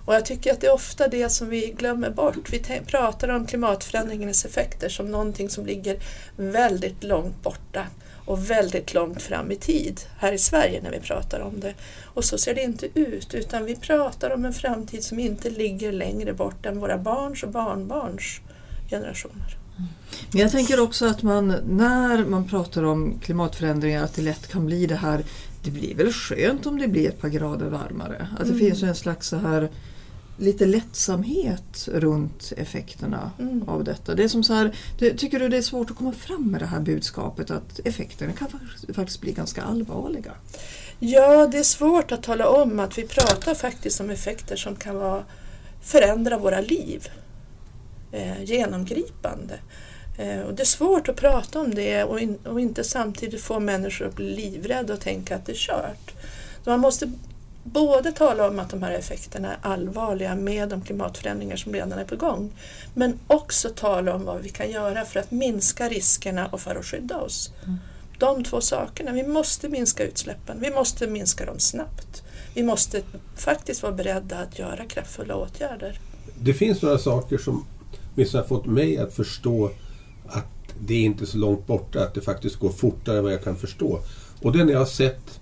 Och 0.06 0.14
jag 0.16 0.26
tycker 0.26 0.52
att 0.54 0.62
det 0.62 0.68
är 0.68 0.74
ofta 0.74 1.08
det 1.08 1.30
som 1.30 1.50
vi 1.50 1.74
glömmer 1.78 2.10
bort. 2.10 2.50
Vi 2.54 2.60
pratar 2.86 3.30
om 3.30 3.46
klimatförändringens 3.46 4.46
effekter 4.46 4.90
som 4.90 5.12
någonting 5.12 5.50
som 5.50 5.66
ligger 5.66 5.98
väldigt 6.38 7.04
långt 7.04 7.44
borta 7.44 7.88
och 8.26 8.50
väldigt 8.52 8.94
långt 8.94 9.22
fram 9.22 9.52
i 9.52 9.56
tid 9.56 10.02
här 10.18 10.34
i 10.34 10.38
Sverige 10.38 10.82
när 10.84 10.92
vi 10.92 11.00
pratar 11.00 11.40
om 11.40 11.60
det. 11.60 11.74
Och 12.04 12.26
så 12.26 12.38
ser 12.38 12.56
det 12.56 12.64
inte 12.64 13.00
ut 13.00 13.34
utan 13.34 13.66
vi 13.66 13.76
pratar 13.76 14.30
om 14.30 14.46
en 14.46 14.54
framtid 14.54 15.04
som 15.04 15.20
inte 15.20 15.50
ligger 15.50 15.92
längre 15.92 16.34
bort 16.34 16.66
än 16.66 16.80
våra 16.80 16.98
barns 16.98 17.44
och 17.44 17.50
barnbarns 17.50 18.40
generationer. 18.90 19.58
Men 20.32 20.42
jag 20.42 20.52
tänker 20.52 20.80
också 20.80 21.06
att 21.06 21.24
man 21.24 21.56
när 21.70 22.26
man 22.26 22.48
pratar 22.48 22.84
om 22.84 23.20
klimatförändringar 23.24 24.04
att 24.04 24.14
det 24.14 24.22
lätt 24.22 24.48
kan 24.48 24.66
bli 24.66 24.86
det 24.86 24.96
här 24.96 25.24
det 25.64 25.72
blir 25.72 25.96
väl 25.96 26.14
skönt 26.14 26.66
om 26.66 26.78
det 26.80 26.88
blir 26.88 27.10
ett 27.10 27.22
par 27.22 27.30
grader 27.30 27.66
varmare. 27.66 28.28
Att 28.40 28.46
det 28.46 28.54
Mm. 28.54 28.60
finns 28.60 28.84
en 28.84 28.96
slags 28.96 29.28
så 29.28 29.38
här 29.38 29.70
lite 30.40 30.66
lättsamhet 30.66 31.88
runt 31.92 32.54
effekterna 32.58 33.32
Mm. 33.40 33.70
av 33.70 33.84
detta. 33.84 34.16
Det 34.16 34.24
är 34.24 34.28
som 34.28 34.44
så 34.44 34.54
här, 34.54 34.76
det, 35.00 35.14
tycker 35.18 35.40
du 35.40 35.50
det 35.50 35.58
är 35.58 35.62
svårt 35.62 35.92
att 35.92 35.98
komma 35.98 36.12
fram 36.12 36.52
med 36.52 36.62
det 36.62 36.66
här 36.66 36.80
budskapet 36.80 37.52
att 37.52 37.80
effekterna 37.86 38.34
kan 38.34 38.48
faktiskt- 38.94 39.22
bli 39.22 39.32
ganska 39.32 39.62
allvarliga? 39.62 40.32
Ja, 41.00 41.48
det 41.48 41.58
är 41.60 41.64
svårt 41.64 42.12
att 42.12 42.24
tala 42.24 42.48
om 42.50 42.80
att 42.80 42.98
vi 42.98 43.08
pratar 43.08 43.54
faktiskt 43.56 44.00
om 44.02 44.10
effekter 44.10 44.56
som 44.56 44.76
kan 44.76 44.96
vara, 44.96 45.24
förändra 45.82 46.38
våra 46.38 46.62
liv 46.62 47.08
eh, 48.12 48.44
genomgripande. 48.44 49.60
Eh, 50.18 50.40
och 50.42 50.54
det 50.54 50.64
är 50.64 50.66
svårt 50.66 51.10
att 51.10 51.16
prata 51.16 51.60
om 51.60 51.76
det 51.76 52.04
och, 52.04 52.20
in, 52.20 52.36
och 52.46 52.60
inte 52.62 52.84
samtidigt 52.84 53.42
få 53.42 53.60
människor 53.60 54.08
att 54.08 54.16
bli 54.16 54.36
livrädda 54.36 54.94
och 54.94 55.00
tänka 55.00 55.36
att 55.36 55.46
det 55.46 55.52
är 55.52 55.56
kört. 55.56 56.12
Man 56.66 56.80
måste 56.80 57.12
både 57.64 58.12
tala 58.12 58.48
om 58.48 58.60
att 58.60 58.70
de 58.70 58.84
här 58.84 58.92
effekterna 58.92 59.54
är 59.54 59.58
allvarliga 59.62 60.36
med 60.36 60.70
de 60.70 60.82
klimatförändringar 60.82 61.56
som 61.56 61.74
redan 61.74 62.00
är 62.00 62.06
på 62.06 62.16
gång 62.16 62.52
men 62.94 63.20
också 63.28 63.70
tala 63.70 64.16
om 64.16 64.26
vad 64.26 64.42
vi 64.42 64.50
kan 64.50 64.72
göra 64.72 65.06
för 65.06 65.20
att 65.20 65.32
minska 65.32 65.90
riskerna 65.90 66.48
och 66.48 66.62
för 66.62 66.76
att 66.76 66.86
skydda 66.86 67.18
oss. 67.18 67.54
De 68.20 68.44
två 68.44 68.62
sakerna. 68.62 69.12
Vi 69.12 69.24
måste 69.24 69.70
minska 69.70 70.04
utsläppen. 70.04 70.58
Vi 70.62 70.72
måste 70.72 71.08
minska 71.08 71.46
dem 71.46 71.60
snabbt. 71.60 72.24
Vi 72.54 72.64
måste 72.64 73.02
faktiskt 73.36 73.84
vara 73.84 73.94
beredda 73.94 74.38
att 74.38 74.60
göra 74.60 74.86
kraftfulla 74.86 75.36
åtgärder. 75.36 76.00
Det 76.40 76.54
finns 76.54 76.82
några 76.82 76.98
saker 76.98 77.38
som 77.38 77.66
åtminstone 78.14 78.44
har 78.44 78.48
fått 78.48 78.66
mig 78.66 78.98
att 78.98 79.14
förstå 79.14 79.72
att 80.28 80.46
det 80.80 80.94
är 80.94 81.04
inte 81.04 81.26
så 81.26 81.38
långt 81.38 81.68
borta, 81.68 82.04
att 82.04 82.14
det 82.14 82.22
faktiskt 82.22 82.56
går 82.56 82.70
fortare 82.70 83.18
än 83.18 83.24
vad 83.24 83.34
jag 83.34 83.44
kan 83.44 83.56
förstå. 83.56 84.00
Och 84.42 84.52
det 84.52 84.60
är 84.60 84.66
när 84.66 84.72
jag 84.72 84.80
har 84.80 84.86
sett 84.86 85.40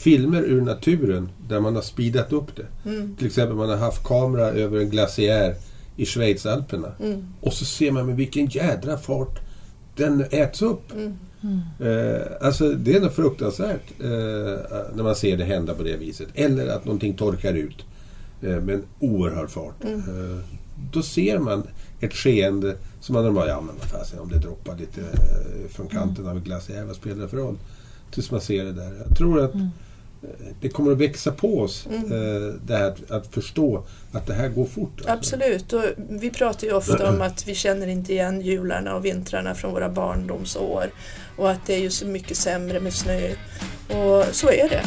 filmer 0.00 0.42
ur 0.42 0.60
naturen 0.60 1.28
där 1.48 1.60
man 1.60 1.74
har 1.74 1.82
speedat 1.82 2.32
upp 2.32 2.56
det. 2.56 2.90
Mm. 2.90 3.16
Till 3.16 3.26
exempel 3.26 3.56
man 3.56 3.68
har 3.68 3.76
haft 3.76 4.04
kamera 4.04 4.46
över 4.46 4.80
en 4.80 4.90
glaciär 4.90 5.54
i 5.96 6.06
Schweizalperna. 6.06 6.92
Mm. 7.00 7.24
Och 7.40 7.52
så 7.52 7.64
ser 7.64 7.90
man 7.90 8.06
med 8.06 8.16
vilken 8.16 8.46
jädra 8.46 8.98
fart 8.98 9.40
den 9.96 10.24
äts 10.30 10.62
upp. 10.62 10.92
Mm. 10.92 11.12
Eh, 11.80 12.22
alltså 12.40 12.68
det 12.68 12.96
är 12.96 13.00
något 13.00 13.14
fruktansvärt 13.14 14.00
eh, 14.00 14.08
när 14.94 15.02
man 15.02 15.14
ser 15.14 15.36
det 15.36 15.44
hända 15.44 15.74
på 15.74 15.82
det 15.82 15.96
viset. 15.96 16.28
Eller 16.34 16.66
att 16.66 16.84
någonting 16.84 17.14
torkar 17.14 17.54
ut 17.54 17.84
eh, 18.42 18.60
med 18.60 18.74
en 18.74 18.84
oerhörd 19.00 19.50
fart. 19.50 19.84
Mm. 19.84 19.98
Eh, 19.98 20.38
då 20.92 21.02
ser 21.02 21.38
man 21.38 21.62
ett 22.00 22.14
skeende 22.14 22.76
som 23.00 23.12
man 23.12 23.24
normalt, 23.24 23.48
ja 23.48 23.60
men 23.60 23.74
vad 23.78 23.88
fasen 23.88 24.18
om 24.18 24.28
det 24.28 24.38
droppar 24.38 24.76
lite 24.76 25.00
eh, 25.00 25.68
från 25.70 25.88
kanten 25.88 26.26
av 26.26 26.36
en 26.36 26.44
glaciär, 26.44 26.84
vad 26.84 26.96
spelar 26.96 27.22
det 27.22 27.28
för 27.28 27.36
roll? 27.36 27.58
Tills 28.10 28.30
man 28.30 28.40
ser 28.40 28.64
det 28.64 28.72
där. 28.72 28.92
Jag 29.08 29.16
tror 29.16 29.40
att 29.40 29.54
Mm. 29.54 29.68
Det 30.60 30.68
kommer 30.68 30.92
att 30.92 30.98
växa 30.98 31.32
på 31.32 31.60
oss, 31.60 31.86
Mm. 31.90 32.12
eh, 32.12 32.54
det 32.66 32.76
här 32.76 32.84
att, 32.88 33.10
att 33.10 33.26
förstå 33.26 33.82
att 34.12 34.26
det 34.26 34.34
här 34.34 34.48
går 34.48 34.64
fort. 34.66 34.92
alltså. 34.96 35.12
Absolut. 35.12 35.72
Och 35.72 35.82
vi 35.96 36.30
pratar 36.30 36.66
ju 36.66 36.72
ofta 36.72 37.08
om 37.08 37.22
att 37.22 37.48
vi 37.48 37.54
känner 37.54 37.86
inte 37.86 38.12
igen 38.12 38.40
jularna 38.40 38.94
och 38.96 39.04
vintrarna 39.04 39.54
från 39.54 39.72
våra 39.72 39.88
barndomsår. 39.88 40.84
Och 41.36 41.50
att 41.50 41.66
det 41.66 41.74
är 41.74 41.80
ju 41.80 41.90
så 41.90 42.06
mycket 42.06 42.36
sämre 42.36 42.80
med 42.80 42.94
snö. 42.94 43.30
Och 43.88 44.24
så 44.32 44.48
är 44.50 44.68
det. 44.68 44.82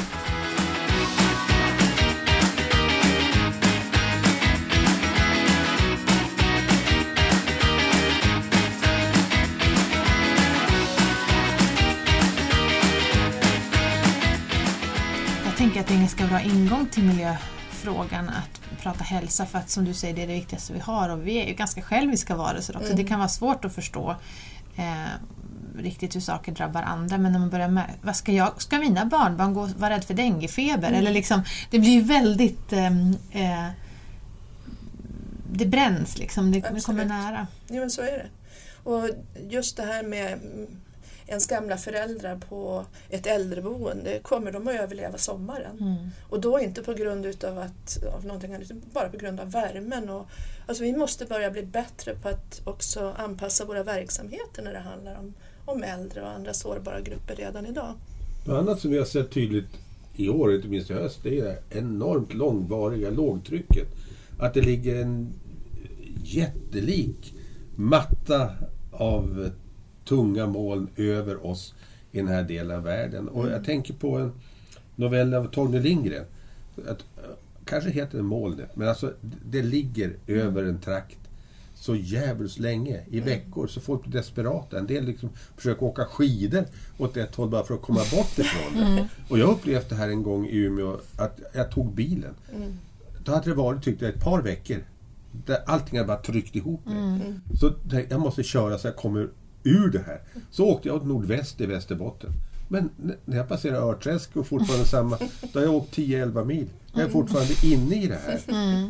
Ganska 15.90 16.28
bra 16.28 16.42
ingång 16.42 16.86
till 16.86 17.04
miljöfrågan 17.04 18.30
att 18.30 18.82
prata 18.82 19.04
hälsa 19.04 19.46
för 19.46 19.60
att 19.60 19.70
som 19.70 19.86
du 19.86 19.94
säger 19.94 20.16
det 20.16 20.24
är 20.24 20.28
det 20.28 20.34
viktigaste 20.34 20.74
vi 20.74 20.80
har 20.80 21.10
och 21.10 21.28
vi 21.28 21.38
är 21.38 21.48
ju 21.48 21.54
ganska 21.54 21.82
själviska 21.82 22.36
varelser 22.36 22.78
också. 22.78 22.94
Det 22.94 23.04
kan 23.04 23.20
vara 23.20 23.30
svårt 23.30 23.66
att 23.66 23.75
förstå 23.75 24.16
eh, 24.75 24.84
riktigt 25.78 26.16
hur 26.16 26.22
saker 26.22 26.52
drabbar 26.52 26.82
andra 26.82 27.18
men 27.18 27.32
när 27.32 27.40
man 27.40 27.50
börjar 27.50 27.68
med, 27.68 27.86
vad 28.02 28.16
ska, 28.16 28.32
jag, 28.32 28.62
ska 28.62 28.80
mina 28.80 29.06
barnbarn 29.06 29.54
gå 29.54 29.70
vara 29.78 29.94
rädd 29.94 30.04
för 30.04 30.13
denguefeber? 30.13 30.92
Eller 30.92 31.12
liksom, 31.12 31.44
det 31.70 31.80
blir 31.80 31.92
ju 31.92 32.02
väldigt 32.02 32.74
ehm, 32.74 33.18
eh, 33.32 33.68
det 35.52 35.66
bränns 35.66 36.18
liksom, 36.18 36.52
det, 36.52 36.60
det 36.74 36.86
kommer 36.86 37.06
nära. 37.06 37.48
Ja 37.68 37.80
men 37.80 37.90
så 37.90 38.02
är 38.02 38.12
det. 38.12 38.30
Och 38.84 39.10
just 39.50 39.78
det 39.78 39.84
här 39.84 40.04
med 40.04 40.40
ens 41.27 41.48
gamla 41.48 41.77
föräldrar 41.77 42.38
på 42.50 42.86
ett 43.10 43.27
äldreboende, 43.27 44.20
kommer 44.20 44.51
de 44.51 44.68
att 44.68 44.80
överleva 44.80 45.18
sommaren? 45.18 45.77
Mm. 45.80 46.10
Och 46.30 46.42
då 46.42 46.60
inte 46.60 46.84
på 46.84 46.94
grund 46.94 47.25
utav 47.25 47.58
att, 47.58 48.03
av 48.15 48.25
någonting 48.25 48.53
annat, 48.53 48.65
utan 48.65 48.82
bara 48.94 49.10
på 49.10 49.18
grund 49.18 49.39
av 49.39 49.51
värmen. 49.51 50.10
Och, 50.10 50.27
alltså 50.68 50.84
vi 50.84 50.94
måste 50.94 51.25
börja 51.25 51.51
bli 51.51 51.63
bättre 51.63 52.15
på 52.15 52.30
att 52.30 52.62
också 52.63 53.13
anpassa 53.18 53.65
våra 53.65 53.84
verksamheter 53.84 54.63
när 54.63 54.74
det 54.74 54.80
handlar 54.80 55.20
om, 55.20 55.34
om 55.65 55.84
äldre 55.84 56.22
och 56.22 56.30
andra 56.30 56.53
sårbara 56.53 57.01
grupper 57.01 57.36
redan 57.36 57.65
idag. 57.65 57.94
Något 58.46 58.60
annat 58.60 58.80
som 58.80 58.92
vi 58.92 58.98
har 58.98 59.06
sett 59.06 59.32
tydligt 59.32 59.70
i 60.15 60.30
år, 60.30 60.56
inte 60.56 60.68
minst 60.68 60.89
i 60.89 60.94
höst, 60.94 61.20
det 61.24 61.39
är 61.39 61.44
det 61.44 61.60
enormt 61.70 62.34
långvariga 62.34 63.10
lågtrycket. 63.10 63.88
Att 64.39 64.53
det 64.53 64.62
ligger 64.62 65.01
en 65.01 65.34
jättelik 66.24 67.34
matta 67.75 68.50
av 68.92 69.51
tunga 70.05 70.48
moln 70.48 70.88
över 70.95 71.45
oss 71.45 71.74
i 72.12 72.17
den 72.17 72.27
här 72.27 72.43
delen 72.43 72.77
av 72.77 72.83
världen. 72.83 73.27
Och 73.27 73.48
jag 73.48 73.63
tänker 73.63 73.93
på 73.93 74.17
en 74.17 74.31
novell 74.95 75.33
av 75.33 75.51
Torgny 75.51 75.79
Lindgren. 75.79 76.25
Att, 76.88 77.03
kanske 77.65 77.89
heter 77.89 78.17
det 78.17 78.24
Molnet, 78.24 78.75
men 78.75 78.89
alltså 78.89 79.13
det 79.45 79.62
ligger 79.62 80.15
över 80.27 80.63
en 80.63 80.79
trakt 80.79 81.17
så 81.75 81.95
jävligt 81.95 82.60
länge, 82.60 83.01
i 83.10 83.19
veckor, 83.19 83.67
så 83.67 83.81
folk 83.81 84.03
blir 84.03 84.12
desperata. 84.13 84.79
En 84.79 84.88
del 84.88 85.05
liksom 85.05 85.29
försöker 85.57 85.83
åka 85.83 86.05
skidor 86.05 86.65
åt 86.98 87.17
ett 87.17 87.36
håll 87.36 87.50
bara 87.50 87.63
för 87.63 87.74
att 87.74 87.81
komma 87.81 88.01
bort 88.12 88.39
ifrån 88.39 88.75
det. 88.95 89.07
Och 89.29 89.39
jag 89.39 89.50
upplevde 89.50 89.89
det 89.89 89.95
här 89.95 90.10
en 90.10 90.24
gång 90.24 90.45
i 90.48 90.57
Umeå, 90.57 90.98
att 91.17 91.39
jag 91.53 91.72
tog 91.72 91.93
bilen. 91.93 92.33
Då 93.24 93.31
hade 93.31 93.50
det 93.50 93.55
varit, 93.55 93.83
tyckte 93.83 94.05
jag, 94.05 94.13
ett 94.15 94.24
par 94.24 94.41
veckor 94.41 94.77
där 95.45 95.57
allting 95.65 95.98
hade 95.98 96.07
bara 96.07 96.22
tryckt 96.22 96.55
ihop 96.55 96.86
mig. 96.86 97.33
Så 97.60 97.69
tänkte 97.69 98.13
jag 98.13 98.22
måste 98.22 98.43
köra 98.43 98.77
så 98.77 98.88
jag 98.88 98.95
kommer 98.95 99.29
ur 99.63 99.89
det 99.89 100.03
här. 100.05 100.22
Så 100.51 100.65
åkte 100.65 100.88
jag 100.88 100.98
åt 100.98 101.05
nordväst 101.05 101.62
i 101.62 101.65
Västerbotten. 101.65 102.32
Men 102.67 102.89
när 103.25 103.38
jag 103.38 103.50
passerar 103.50 103.89
Örträsk 103.89 104.36
och 104.36 104.48
fortfarande 104.48 104.86
samma, 104.86 105.17
då 105.53 105.60
har 105.60 105.65
jag 105.65 105.75
åkt 105.75 105.98
10-11 105.98 106.46
mil. 106.46 106.67
Jag 106.93 107.05
är 107.05 107.10
fortfarande 107.10 107.53
inne 107.63 108.03
i 108.03 108.08
det 108.08 108.20
här. 108.25 108.39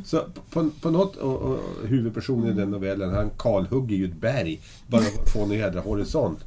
Så 0.05 0.23
på, 0.49 0.69
på 0.81 0.89
något, 0.89 1.15
och, 1.15 1.41
och 1.41 1.59
huvudpersonen 1.87 2.49
i 2.49 2.53
den 2.53 2.71
novellen, 2.71 3.13
han 3.13 3.29
kalhugger 3.37 3.95
ju 3.95 4.05
ett 4.05 4.21
berg 4.21 4.61
bara 4.87 5.01
för 5.01 5.21
att 5.21 5.29
få 5.29 5.43
en 5.43 5.51
jädra 5.51 5.81
horisont. 5.81 6.39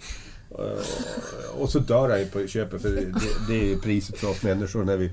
Eh, 0.50 1.60
och 1.60 1.70
så 1.70 1.78
dör 1.78 2.10
han 2.10 2.18
ju 2.18 2.26
på 2.26 2.46
köpet 2.46 2.82
för 2.82 2.88
det, 2.88 3.14
det 3.48 3.72
är 3.72 3.76
priset 3.76 4.18
för 4.18 4.30
oss 4.30 4.42
människor 4.42 4.84
när 4.84 4.96
vi... 4.96 5.12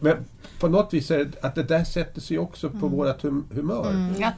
Men 0.00 0.16
på 0.60 0.68
något 0.68 0.94
vis 0.94 1.10
är 1.10 1.18
det 1.18 1.30
att 1.40 1.54
det 1.54 1.62
där 1.62 1.84
sätter 1.84 2.20
sig 2.20 2.38
också 2.38 2.70
på 2.70 2.88
vårt 2.88 3.22
hum, 3.22 3.44
humör. 3.50 3.90
Mm, 3.90 4.20
jag 4.20 4.36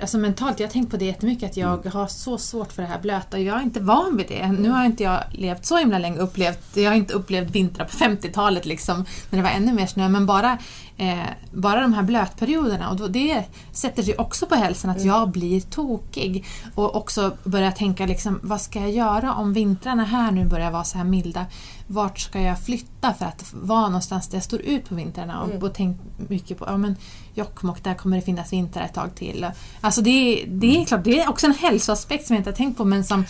alltså 0.00 0.18
mentalt, 0.18 0.60
jag 0.60 0.66
har 0.66 0.72
tänkt 0.72 0.90
på 0.90 0.96
det 0.96 1.04
jättemycket 1.04 1.50
att 1.50 1.56
jag 1.56 1.86
har 1.86 2.06
så 2.06 2.38
svårt 2.38 2.72
för 2.72 2.82
det 2.82 2.88
här 2.88 3.00
blöta. 3.00 3.38
Jag 3.38 3.58
är 3.58 3.62
inte 3.62 3.80
van 3.80 4.16
vid 4.16 4.26
det. 4.28 4.52
Nu 4.52 4.68
har 4.68 4.84
inte 4.84 5.02
jag 5.02 5.24
levt 5.32 5.64
så 5.66 5.76
himla 5.76 5.98
länge 5.98 6.18
upplevt, 6.18 6.76
jag 6.76 6.90
har 6.90 6.96
inte 6.96 7.14
upplevt 7.14 7.50
vintrar 7.50 7.84
på 7.84 7.90
50-talet 7.90 8.66
liksom, 8.66 9.04
när 9.30 9.36
det 9.36 9.42
var 9.42 9.50
ännu 9.50 9.72
mer 9.72 9.86
snö, 9.86 10.08
men 10.08 10.26
bara, 10.26 10.58
eh, 10.98 11.18
bara 11.52 11.80
de 11.80 11.92
här 11.94 12.02
blötperioderna 12.02 12.90
och 12.90 12.96
då, 12.96 13.08
det 13.08 13.44
sätter 13.72 14.02
sig 14.02 14.16
också 14.16 14.46
på 14.46 14.54
hälsan 14.54 14.90
att 14.90 15.04
jag 15.04 15.30
blir 15.30 15.60
tokig. 15.60 16.44
Och 16.74 16.96
också 16.96 17.36
börja 17.44 17.72
tänka 17.72 18.06
liksom, 18.06 18.40
vad 18.42 18.60
ska 18.60 18.80
jag 18.80 18.90
göra 18.90 19.34
om 19.34 19.52
vintrarna 19.52 20.04
här 20.04 20.30
nu 20.30 20.44
börjar 20.44 20.70
vara 20.70 20.84
så 20.84 20.98
här 20.98 21.04
milda? 21.04 21.46
Vart 21.86 22.18
ska 22.18 22.40
jag 22.40 22.60
flytta 22.62 23.14
för 23.14 23.24
att 23.24 23.44
vara 23.52 23.86
någonstans 23.88 24.28
där 24.28 24.36
jag 24.36 24.44
står 24.44 24.60
ut 24.60 24.88
på 24.88 24.94
vintrarna? 24.94 25.40
Och, 25.42 25.62
och 25.62 25.74
tänkt 25.74 26.00
mycket 26.28 26.58
på, 26.58 26.64
ja 26.66 26.76
men 26.76 26.96
Jokkmokk, 27.34 27.84
där 27.84 27.94
kommer 27.94 28.16
det 28.16 28.22
finnas 28.22 28.52
vintrar 28.52 28.82
ett 28.84 28.94
tag 28.94 29.14
till. 29.14 29.46
Alltså 29.80 30.02
det, 30.02 30.10
är- 30.10 30.46
det 30.46 30.80
är 30.80 30.84
klart, 30.84 31.04
det 31.04 31.20
är 31.20 31.28
också 31.28 31.46
en 31.46 31.54
hälsoaspekt 31.54 32.26
som 32.26 32.36
jag 32.36 32.40
inte 32.40 32.50
har 32.50 32.56
tänkt 32.56 32.76
på 32.76 32.84
men 32.84 33.04
som 33.04 33.24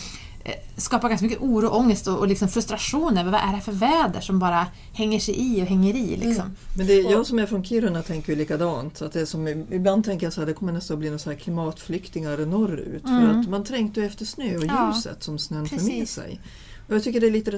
skapar 0.77 1.09
ganska 1.09 1.25
mycket 1.27 1.41
oro, 1.41 1.67
ångest 1.67 2.07
och, 2.07 2.17
och 2.17 2.27
liksom 2.27 2.47
frustration 2.47 3.17
över 3.17 3.31
vad 3.31 3.41
är 3.41 3.55
det 3.55 3.61
för 3.61 3.71
väder 3.71 4.21
som 4.21 4.39
bara 4.39 4.67
hänger 4.93 5.19
sig 5.19 5.35
i 5.37 5.63
och 5.63 5.65
hänger 5.65 5.95
i. 5.95 6.17
Liksom. 6.17 6.55
Men 6.77 6.87
det, 6.87 6.93
jag 6.93 7.25
som 7.25 7.39
är 7.39 7.45
från 7.45 7.63
Kiruna 7.63 8.03
tänker 8.03 8.33
ju 8.33 8.39
likadant. 8.39 8.97
Så 8.97 9.05
att 9.05 9.13
det 9.13 9.25
som, 9.25 9.47
ibland 9.47 10.05
tänker 10.05 10.25
jag 10.25 10.33
så 10.33 10.41
här, 10.41 10.45
det 10.45 10.53
kommer 10.53 10.73
nästan 10.73 10.95
att 10.95 10.99
bli 10.99 11.09
några 11.09 11.19
så 11.19 11.29
här 11.29 11.37
klimatflyktingar 11.37 12.45
norrut. 12.45 13.01
För 13.01 13.39
att 13.39 13.49
man 13.49 13.63
trängtar 13.63 14.01
ju 14.01 14.07
efter 14.07 14.25
snö 14.25 14.57
och 14.57 14.65
Ja, 14.65 14.93
ljuset 14.95 15.23
som 15.23 15.39
snön 15.39 15.65
för 15.65 15.85
med 15.85 16.09
sig. 16.09 16.39
Och 16.87 16.95
jag 16.95 17.03
tycker 17.03 17.21
det 17.21 17.27
är, 17.27 17.31
lite, 17.31 17.51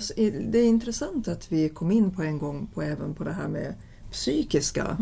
det 0.50 0.60
är 0.60 0.68
intressant 0.68 1.28
att 1.28 1.52
vi 1.52 1.70
kom 1.70 1.92
in 1.92 2.12
på 2.12 2.24
en 2.24 2.38
gång 2.38 2.68
på 2.74 2.82
även 2.82 3.16
på 3.16 3.24
det 3.24 3.34
här 3.34 3.48
med 3.48 3.74
psykiska, 4.12 4.98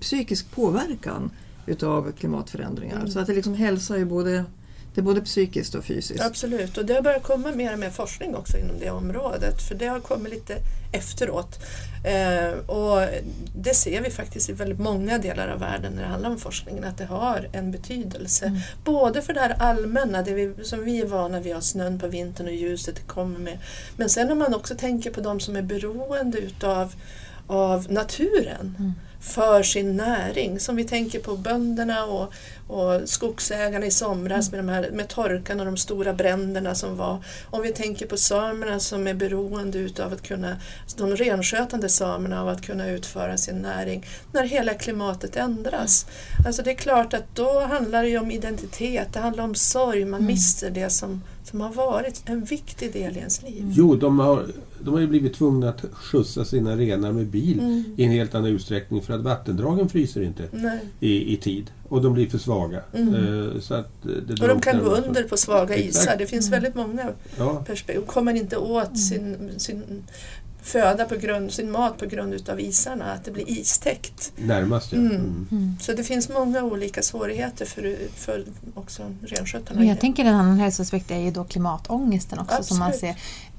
psykisk 0.00 0.50
påverkan 0.50 1.30
utav 1.66 2.12
klimatförändringar. 2.12 3.06
Så 3.06 3.18
att 3.18 3.26
det 3.26 3.34
liksom 3.34 3.54
hälsa 3.54 3.96
är 3.96 4.04
både, 4.04 4.44
det 4.96 5.00
är 5.00 5.02
både 5.02 5.20
psykiskt 5.20 5.74
och 5.74 5.84
fysiskt. 5.84 6.20
Absolut, 6.20 6.78
och 6.78 6.86
det 6.86 6.94
har 6.94 7.02
börjat 7.02 7.22
komma 7.22 7.52
mer 7.52 7.72
och 7.72 7.78
mer 7.78 7.90
forskning 7.90 8.36
också 8.36 8.58
inom 8.58 8.78
det 8.80 8.90
området 8.90 9.62
för 9.62 9.74
det 9.74 9.86
har 9.86 10.00
kommit 10.00 10.32
lite 10.32 10.56
efteråt. 10.92 11.58
Eh, 12.04 12.70
och 12.70 13.08
det 13.56 13.74
ser 13.74 14.00
vi 14.00 14.10
faktiskt 14.10 14.50
i 14.50 14.52
väldigt 14.52 14.78
många 14.78 15.18
delar 15.18 15.48
av 15.48 15.60
världen 15.60 15.92
när 15.92 16.02
det 16.02 16.08
handlar 16.08 16.30
om 16.30 16.38
forskningen 16.38 16.84
att 16.84 16.98
det 16.98 17.04
har 17.04 17.48
en 17.52 17.72
betydelse. 17.72 18.62
Både 18.84 19.22
för 19.22 19.34
det 19.34 19.40
här 19.40 19.56
allmänna, 19.58 20.22
det 20.22 20.34
vi, 20.34 20.64
som 20.64 20.84
vi 20.84 21.00
är 21.00 21.06
vana 21.06 21.40
vid, 21.40 21.62
snön 21.62 21.98
på 21.98 22.06
vintern 22.06 22.46
och 22.46 22.54
ljuset 22.54 22.96
det 22.96 23.02
kommer 23.02 23.38
med. 23.38 23.58
Men 23.96 24.08
sen 24.08 24.30
om 24.30 24.38
man 24.38 24.54
också 24.54 24.74
tänker 24.74 25.10
på 25.10 25.20
de 25.20 25.40
som 25.40 25.56
är 25.56 25.62
beroende 25.62 26.38
utav 26.38 26.94
av 27.46 27.92
naturen 27.92 28.94
för 29.26 29.62
sin 29.62 29.96
näring. 29.96 30.60
Som 30.60 30.76
vi 30.76 30.84
tänker 30.84 31.20
på 31.20 31.36
bönderna 31.36 32.04
och, 32.04 32.32
och 32.68 33.08
skogsägarna 33.08 33.86
i 33.86 33.90
somras 33.90 34.50
med, 34.50 34.60
de 34.60 34.68
här, 34.68 34.90
med 34.90 35.08
torkan 35.08 35.60
och 35.60 35.66
de 35.66 35.76
stora 35.76 36.12
bränderna 36.12 36.74
som 36.74 36.96
var. 36.96 37.24
Om 37.50 37.62
vi 37.62 37.72
tänker 37.72 38.06
på 38.06 38.16
samerna 38.16 38.80
som 38.80 39.06
är 39.06 39.14
beroende 39.14 39.78
utav 39.78 40.12
att 40.12 40.22
kunna, 40.22 40.56
de 40.96 41.16
renskötande 41.16 41.88
samerna 41.88 42.42
av 42.42 42.48
att 42.48 42.66
kunna 42.66 42.88
utföra 42.88 43.36
sin 43.36 43.56
näring 43.56 44.06
när 44.32 44.44
hela 44.44 44.74
klimatet 44.74 45.36
ändras. 45.36 46.06
Alltså 46.46 46.62
det 46.62 46.70
är 46.70 46.74
klart 46.74 47.14
att 47.14 47.34
då 47.34 47.60
handlar 47.60 48.02
det 48.02 48.08
ju 48.08 48.18
om 48.18 48.30
identitet, 48.30 49.08
det 49.12 49.20
handlar 49.20 49.44
om 49.44 49.54
sorg, 49.54 50.04
man 50.04 50.26
mister 50.26 50.70
det 50.70 50.90
som, 50.90 51.22
som 51.50 51.60
har 51.60 51.72
varit 51.72 52.22
en 52.26 52.44
viktig 52.44 52.92
del 52.92 53.16
i 53.16 53.18
ens 53.18 53.42
liv. 53.42 53.64
Jo, 53.72 53.96
de 53.96 54.18
har, 54.18 54.46
de 54.80 54.94
har 54.94 55.00
ju 55.00 55.06
blivit 55.06 55.34
tvungna 55.34 55.68
att 55.68 55.84
skjutsa 55.92 56.44
sina 56.44 56.76
renar 56.76 57.12
med 57.12 57.26
bil 57.26 57.84
i 57.96 58.04
en 58.04 58.10
helt 58.10 58.34
annan 58.34 58.50
utsträckning 58.50 59.02
för 59.02 59.14
att 59.14 59.20
vattendragen 59.20 59.88
fryser 59.88 60.22
inte 60.22 60.48
i, 61.00 61.32
i 61.32 61.36
tid. 61.36 61.70
Och 61.88 62.02
de 62.02 62.12
blir 62.12 62.28
för 62.28 62.38
svaga. 62.38 62.82
Eh, 62.92 63.60
så 63.60 63.74
att 63.74 63.92
det 64.02 64.42
Och 64.42 64.48
de 64.48 64.60
kan 64.60 64.78
gå 64.84 64.90
under 64.90 65.22
på 65.22 65.36
svaga 65.36 65.74
Exakt. 65.74 66.04
isar. 66.04 66.16
Det 66.18 66.26
finns 66.26 66.52
väldigt 66.52 66.74
många 66.74 67.04
Ja, 67.38 67.64
perspektiv. 67.66 68.06
Kommer 68.06 68.34
inte 68.34 68.56
åt 68.56 68.98
sin, 68.98 69.50
sin 69.56 69.82
föda 70.66 71.04
på 71.04 71.16
grund, 71.16 71.52
sin 71.52 71.70
mat 71.70 71.98
på 71.98 72.06
grund 72.06 72.34
utav 72.34 72.60
isarna, 72.60 73.12
att 73.12 73.24
det 73.24 73.30
blir 73.30 73.48
istäckt. 73.48 74.32
närmast 74.36 74.92
ja. 74.92 74.98
Mm. 74.98 75.46
Mm. 75.50 75.76
Så 75.80 75.92
det 75.92 76.04
finns 76.04 76.28
många 76.28 76.62
olika 76.62 77.02
svårigheter 77.02 77.66
för, 77.66 77.96
för 78.14 78.44
också 78.74 79.02
renskötarna. 79.22 79.80
Men 79.80 79.88
jag 79.88 80.00
tänker 80.00 80.24
en 80.24 80.34
annan 80.34 80.58
hälsoaspekt 80.58 81.10
är 81.10 81.18
ju 81.18 81.30
då 81.30 81.44
klimatångesten 81.44 82.38
också 82.38 82.62
som 82.62 82.78
man 82.78 82.92
ser, 82.92 83.14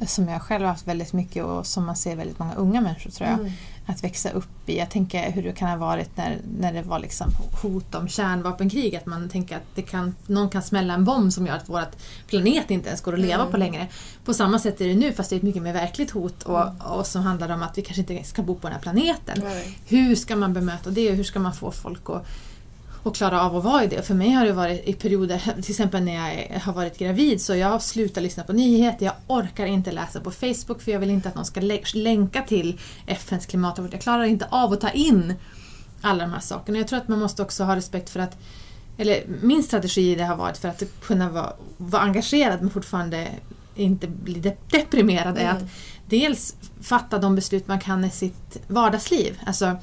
som 0.07 0.27
jag 0.27 0.41
själv 0.41 0.63
har 0.63 0.69
haft 0.71 0.87
väldigt 0.87 1.13
mycket 1.13 1.43
och 1.43 1.67
som 1.67 1.85
man 1.85 1.95
ser 1.95 2.15
väldigt 2.15 2.39
många 2.39 2.55
unga 2.55 2.81
människor 2.81 3.11
tror 3.11 3.29
jag, 3.29 3.39
Mm. 3.39 3.51
Att 3.87 4.03
växa 4.03 4.29
upp 4.29 4.69
i. 4.69 4.77
Jag 4.77 4.89
tänker 4.89 5.31
hur 5.31 5.43
det 5.43 5.51
kan 5.51 5.69
ha 5.69 5.77
varit 5.77 6.17
när, 6.17 6.37
när 6.59 6.73
det 6.73 6.81
var 6.81 6.99
liksom 6.99 7.31
hot 7.61 7.95
om 7.95 8.07
kärnvapenkrig, 8.07 8.95
att 8.95 9.05
man 9.05 9.29
tänker 9.29 9.55
att 9.55 9.75
det 9.75 9.81
kan, 9.81 10.15
någon 10.25 10.49
kan 10.49 10.63
smälla 10.63 10.93
en 10.93 11.05
bomb 11.05 11.33
som 11.33 11.47
gör 11.47 11.55
att 11.55 11.69
vår 11.69 11.83
planet 12.27 12.71
inte 12.71 12.87
ens 12.87 13.01
går 13.01 13.13
att 13.13 13.19
leva 13.19 13.41
Mm. 13.41 13.51
på 13.51 13.57
längre. 13.57 13.87
På 14.25 14.33
samma 14.33 14.59
sätt 14.59 14.81
är 14.81 14.87
det 14.87 14.95
nu 14.95 15.13
fast 15.13 15.29
det 15.29 15.35
är 15.35 15.37
ett 15.37 15.43
mycket 15.43 15.61
mer 15.61 15.73
verkligt 15.73 16.11
hot 16.11 16.43
och, 16.43 16.63
och 16.97 17.07
som 17.07 17.21
handlar 17.21 17.49
om 17.49 17.63
att 17.63 17.77
vi 17.77 17.81
kanske 17.81 18.01
inte 18.01 18.23
ska 18.23 18.41
bo 18.43 18.55
på 18.55 18.67
den 18.67 18.73
här 18.73 18.81
planeten. 18.81 19.39
Nej. 19.43 19.79
Hur 19.85 20.15
ska 20.15 20.35
man 20.35 20.53
bemöta 20.53 20.89
det 20.89 21.09
och 21.09 21.15
hur 21.15 21.23
ska 21.23 21.39
man 21.39 21.53
få 21.53 21.71
folk 21.71 22.09
att 22.09 22.25
och 23.03 23.15
klara 23.15 23.41
av 23.41 23.55
att 23.57 23.63
vara 23.63 23.83
i 23.83 23.87
det. 23.87 24.01
För 24.01 24.13
mig 24.13 24.29
har 24.31 24.45
det 24.45 24.53
varit 24.53 24.87
i 24.87 24.93
perioder, 24.93 25.39
till 25.61 25.71
exempel 25.71 26.03
när 26.03 26.13
jag 26.49 26.59
har 26.59 26.73
varit 26.73 26.97
gravid, 26.97 27.41
så 27.41 27.55
jag 27.55 27.67
har 27.67 27.79
slutat 27.79 28.23
lyssna 28.23 28.43
på 28.43 28.53
nyheter, 28.53 29.05
jag 29.05 29.15
orkar 29.27 29.65
inte 29.65 29.91
läsa 29.91 30.19
på 30.21 30.31
Facebook 30.31 30.81
för 30.81 30.91
jag 30.91 30.99
vill 30.99 31.09
inte 31.09 31.29
att 31.29 31.35
någon 31.35 31.45
ska 31.45 31.61
lä- 31.61 31.81
länka 31.93 32.41
till 32.41 32.79
FNs 33.07 33.45
klimatrapport. 33.45 33.93
Jag 33.93 34.01
klarar 34.01 34.23
inte 34.23 34.47
av 34.51 34.73
att 34.73 34.81
ta 34.81 34.89
in 34.89 35.33
alla 36.01 36.23
de 36.23 36.31
här 36.33 36.39
sakerna. 36.39 36.77
Jag 36.77 36.87
tror 36.87 36.99
att 36.99 37.07
man 37.07 37.19
måste 37.19 37.41
också 37.41 37.63
ha 37.63 37.75
respekt 37.75 38.09
för 38.09 38.19
att 38.19 38.37
eller 38.97 39.23
min 39.41 39.63
strategi 39.63 40.11
i 40.11 40.15
det 40.15 40.23
har 40.25 40.35
varit 40.35 40.57
för 40.57 40.67
att 40.69 40.83
kunna 41.01 41.29
vara, 41.29 41.53
vara 41.77 42.01
engagerad 42.01 42.61
men 42.61 42.69
fortfarande 42.69 43.27
inte 43.75 44.07
bli 44.07 44.39
de- 44.39 44.55
deprimerad 44.71 45.37
är 45.37 45.41
Mm. 45.41 45.57
att 45.57 45.63
dels 46.05 46.55
fatta 46.81 47.17
de 47.19 47.35
beslut 47.35 47.67
man 47.67 47.79
kan 47.79 48.05
i 48.05 48.09
sitt 48.09 48.57
vardagsliv. 48.67 49.39
Alltså, 49.45 49.77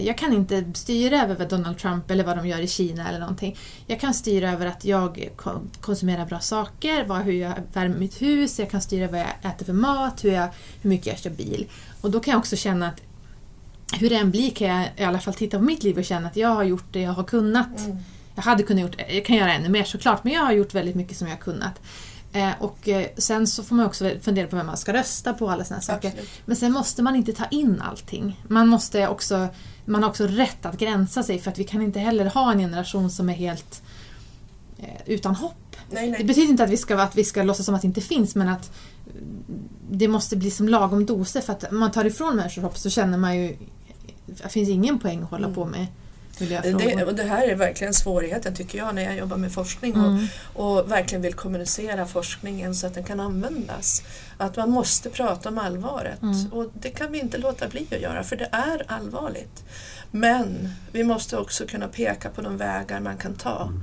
jag 0.00 0.18
kan 0.18 0.32
inte 0.32 0.64
styra 0.74 1.22
över 1.22 1.36
vad 1.36 1.48
Donald 1.48 1.78
Trump 1.78 2.10
eller 2.10 2.24
vad 2.24 2.36
de 2.36 2.46
gör 2.48 2.60
i 2.60 2.68
Kina 2.68 3.08
eller 3.08 3.18
någonting. 3.18 3.56
Jag 3.86 4.00
kan 4.00 4.14
styra 4.14 4.52
över 4.52 4.66
att 4.66 4.84
jag 4.84 5.28
konsumerar 5.80 6.26
bra 6.26 6.40
saker, 6.40 7.04
vad, 7.04 7.22
hur 7.22 7.32
jag 7.32 7.52
värmer 7.72 7.98
mitt 7.98 8.22
hus, 8.22 8.58
jag 8.58 8.70
kan 8.70 8.82
styra 8.82 9.08
vad 9.08 9.20
jag 9.20 9.28
äter 9.42 9.66
för 9.66 9.72
mat, 9.72 10.24
hur, 10.24 10.32
jag, 10.32 10.48
hur 10.82 10.90
mycket 10.90 11.06
jag 11.06 11.18
kör 11.18 11.30
bil. 11.30 11.66
Och 12.00 12.10
då 12.10 12.20
kan 12.20 12.32
jag 12.32 12.38
också 12.38 12.56
känna 12.56 12.88
att 12.88 13.00
hur 13.98 14.10
det 14.10 14.16
än 14.16 14.30
blir 14.30 14.50
kan 14.50 14.68
jag 14.68 14.88
i 14.96 15.04
alla 15.04 15.18
fall 15.18 15.34
titta 15.34 15.58
på 15.58 15.64
mitt 15.64 15.82
liv 15.82 15.98
och 15.98 16.04
känna 16.04 16.28
att 16.28 16.36
jag 16.36 16.48
har 16.48 16.64
gjort 16.64 16.92
det 16.92 17.00
jag 17.00 17.12
har 17.12 17.24
kunnat. 17.24 17.78
Mm. 17.78 17.96
Jag 18.34 18.42
hade 18.42 18.62
kunnat 18.62 18.82
gjort, 18.82 18.96
jag 19.08 19.24
kan 19.24 19.36
göra 19.36 19.52
ännu 19.52 19.68
mer 19.68 19.84
såklart, 19.84 20.24
men 20.24 20.32
jag 20.32 20.42
har 20.42 20.52
gjort 20.52 20.74
väldigt 20.74 20.96
mycket 20.96 21.16
som 21.16 21.26
jag 21.26 21.34
har 21.34 21.40
kunnat. 21.40 21.80
Eh, 22.32 22.50
och 22.60 22.88
eh, 22.88 23.06
sen 23.16 23.46
så 23.46 23.62
får 23.62 23.76
man 23.76 23.86
också 23.86 24.10
fundera 24.22 24.46
på 24.46 24.56
vem 24.56 24.66
man 24.66 24.76
ska 24.76 24.92
rösta 24.92 25.34
på 25.34 25.50
alla 25.50 25.64
sådana 25.64 25.82
saker. 25.82 26.12
Men 26.44 26.56
sen 26.56 26.72
måste 26.72 27.02
man 27.02 27.16
inte 27.16 27.32
ta 27.32 27.46
in 27.46 27.80
allting. 27.80 28.44
Man, 28.48 28.68
måste 28.68 29.08
också, 29.08 29.48
man 29.84 30.02
har 30.02 30.10
också 30.10 30.26
rätt 30.26 30.66
att 30.66 30.78
gränsa 30.78 31.22
sig 31.22 31.38
för 31.38 31.50
att 31.50 31.58
vi 31.58 31.64
kan 31.64 31.82
inte 31.82 31.98
heller 31.98 32.26
ha 32.26 32.52
en 32.52 32.58
generation 32.58 33.10
som 33.10 33.28
är 33.28 33.34
helt 33.34 33.82
eh, 34.78 34.86
utan 35.06 35.34
hopp. 35.34 35.76
Nej, 35.90 36.10
nej. 36.10 36.18
Det 36.18 36.24
betyder 36.24 36.50
inte 36.50 36.64
att 36.64 36.70
vi, 36.70 36.76
ska, 36.76 37.02
att 37.02 37.16
vi 37.16 37.24
ska 37.24 37.42
låtsas 37.42 37.66
som 37.66 37.74
att 37.74 37.82
det 37.82 37.88
inte 37.88 38.00
finns 38.00 38.34
men 38.34 38.48
att 38.48 38.72
det 39.90 40.08
måste 40.08 40.36
bli 40.36 40.50
som 40.50 40.68
lagom 40.68 41.06
doser 41.06 41.40
för 41.40 41.52
att 41.52 41.72
man 41.72 41.90
tar 41.90 42.04
ifrån 42.04 42.36
människor 42.36 42.62
hopp 42.62 42.78
så 42.78 42.90
känner 42.90 43.18
man 43.18 43.36
ju 43.36 43.56
det 44.26 44.48
finns 44.48 44.68
ingen 44.68 44.98
poäng 44.98 45.22
att 45.22 45.30
hålla 45.30 45.44
mm. 45.44 45.54
på 45.54 45.64
med 45.64 45.86
det, 46.48 47.04
och 47.04 47.14
det 47.14 47.22
här 47.22 47.48
är 47.48 47.54
verkligen 47.54 47.94
svårigheten 47.94 48.54
tycker 48.54 48.78
jag 48.78 48.94
när 48.94 49.02
jag 49.02 49.16
jobbar 49.16 49.36
med 49.36 49.52
forskning 49.52 49.94
mm. 49.94 50.26
och, 50.54 50.78
och, 50.78 50.90
verkligen 50.90 51.22
vill 51.22 51.34
kommunicera 51.34 52.06
forskningen 52.06 52.74
så 52.74 52.86
att 52.86 52.94
den 52.94 53.04
kan 53.04 53.20
användas. 53.20 54.02
Att 54.36 54.56
man 54.56 54.70
måste 54.70 55.10
prata 55.10 55.48
om 55.48 55.58
allvaret 55.58 56.22
mm. 56.22 56.46
och 56.52 56.70
det 56.74 56.90
kan 56.90 57.12
vi 57.12 57.20
inte 57.20 57.38
låta 57.38 57.68
bli 57.68 57.86
att 57.90 58.00
göra 58.00 58.22
för 58.22 58.36
det 58.36 58.48
är 58.52 58.82
allvarligt. 58.86 59.64
Men 60.10 60.68
vi 60.92 61.04
måste 61.04 61.36
också 61.36 61.66
kunna 61.66 61.88
peka 61.88 62.30
på 62.30 62.42
de 62.42 62.56
vägar 62.56 63.00
man 63.00 63.16
kan 63.16 63.34
ta. 63.34 63.62
Mm. 63.62 63.82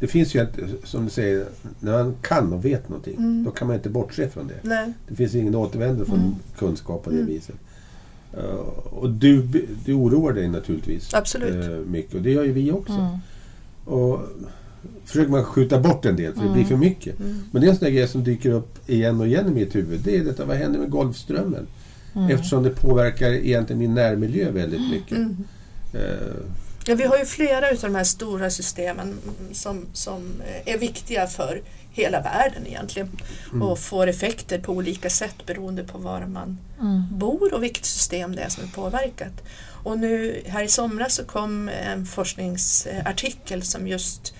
Det 0.00 0.08
finns 0.08 0.34
ju, 0.34 0.40
ett, 0.40 0.56
som 0.84 1.04
du 1.04 1.10
säger, 1.10 1.46
när 1.80 1.92
man 1.92 2.16
kan 2.22 2.52
och 2.52 2.64
vet 2.64 2.88
någonting, 2.88 3.16
mm. 3.16 3.44
då 3.44 3.50
kan 3.50 3.66
man 3.66 3.76
inte 3.76 3.88
bortse 3.88 4.28
från 4.28 4.48
det. 4.48 4.54
Nej. 4.62 4.92
Det 5.08 5.14
finns 5.14 5.34
ingen 5.34 5.54
återvändo 5.54 6.04
från 6.04 6.18
mm. 6.18 6.34
kunskap 6.56 7.04
på 7.04 7.10
det 7.10 7.16
mm. 7.16 7.28
viset. 7.28 7.56
Uh, 8.38 8.44
och 8.90 9.10
du, 9.10 9.42
du 9.84 9.94
oroar 9.94 10.32
dig 10.32 10.48
naturligtvis 10.48 11.14
Absolut. 11.14 11.70
Uh, 11.70 11.78
mycket 11.86 12.14
och 12.14 12.22
det 12.22 12.30
gör 12.30 12.44
ju 12.44 12.52
vi 12.52 12.72
också. 12.72 12.92
Mm. 12.92 13.18
Och 13.84 14.20
försöker 15.04 15.30
man 15.30 15.44
skjuta 15.44 15.80
bort 15.80 16.04
en 16.04 16.16
del 16.16 16.32
för 16.32 16.40
mm. 16.40 16.52
det 16.52 16.58
blir 16.58 16.64
för 16.64 16.76
mycket. 16.76 17.20
Mm. 17.20 17.42
Men 17.50 17.62
det 17.62 17.68
är 17.68 17.70
en 17.70 17.76
sån 17.76 17.84
där 17.84 17.92
grej 17.92 18.08
som 18.08 18.24
dyker 18.24 18.50
upp 18.50 18.90
igen 18.90 19.20
och 19.20 19.26
igen 19.26 19.48
i 19.48 19.50
mitt 19.50 19.74
huvud. 19.74 20.00
Det 20.04 20.16
är 20.16 20.24
detta, 20.24 20.44
vad 20.44 20.56
händer 20.56 20.78
med 20.80 20.90
Golfströmmen? 20.90 21.66
Mm. 22.14 22.30
Eftersom 22.30 22.62
det 22.62 22.70
påverkar 22.70 23.30
egentligen 23.30 23.78
min 23.78 23.94
närmiljö 23.94 24.50
väldigt 24.50 24.90
mycket. 24.90 25.18
Ja, 26.84 26.94
vi 26.94 27.04
har 27.04 27.18
ju 27.18 27.24
flera 27.24 27.68
av 27.68 27.76
de 27.80 27.94
här 27.94 28.04
stora 28.04 28.50
systemen 28.50 29.18
som, 29.52 29.86
som 29.92 30.42
är 30.64 30.78
viktiga 30.78 31.26
för 31.26 31.62
hela 31.90 32.20
världen 32.20 32.66
egentligen. 32.66 33.08
Mm. 33.50 33.62
Och 33.62 33.78
får 33.78 34.06
effekter 34.06 34.58
på 34.58 34.72
olika 34.72 35.10
sätt 35.10 35.46
beroende 35.46 35.84
på 35.84 35.98
var 35.98 36.20
man 36.20 36.58
mm. 36.80 37.18
bor 37.18 37.54
och 37.54 37.62
vilket 37.62 37.84
system 37.84 38.36
det 38.36 38.42
är 38.42 38.48
som 38.48 38.64
är 38.64 38.68
påverkat. 38.68 39.32
Och 39.84 39.98
nu 39.98 40.42
här 40.46 40.62
i 40.62 40.68
somras 40.68 41.14
så 41.14 41.24
kom 41.24 41.68
en 41.68 42.06
forskningsartikel 42.06 43.62
som 43.62 43.88
just 43.88 44.34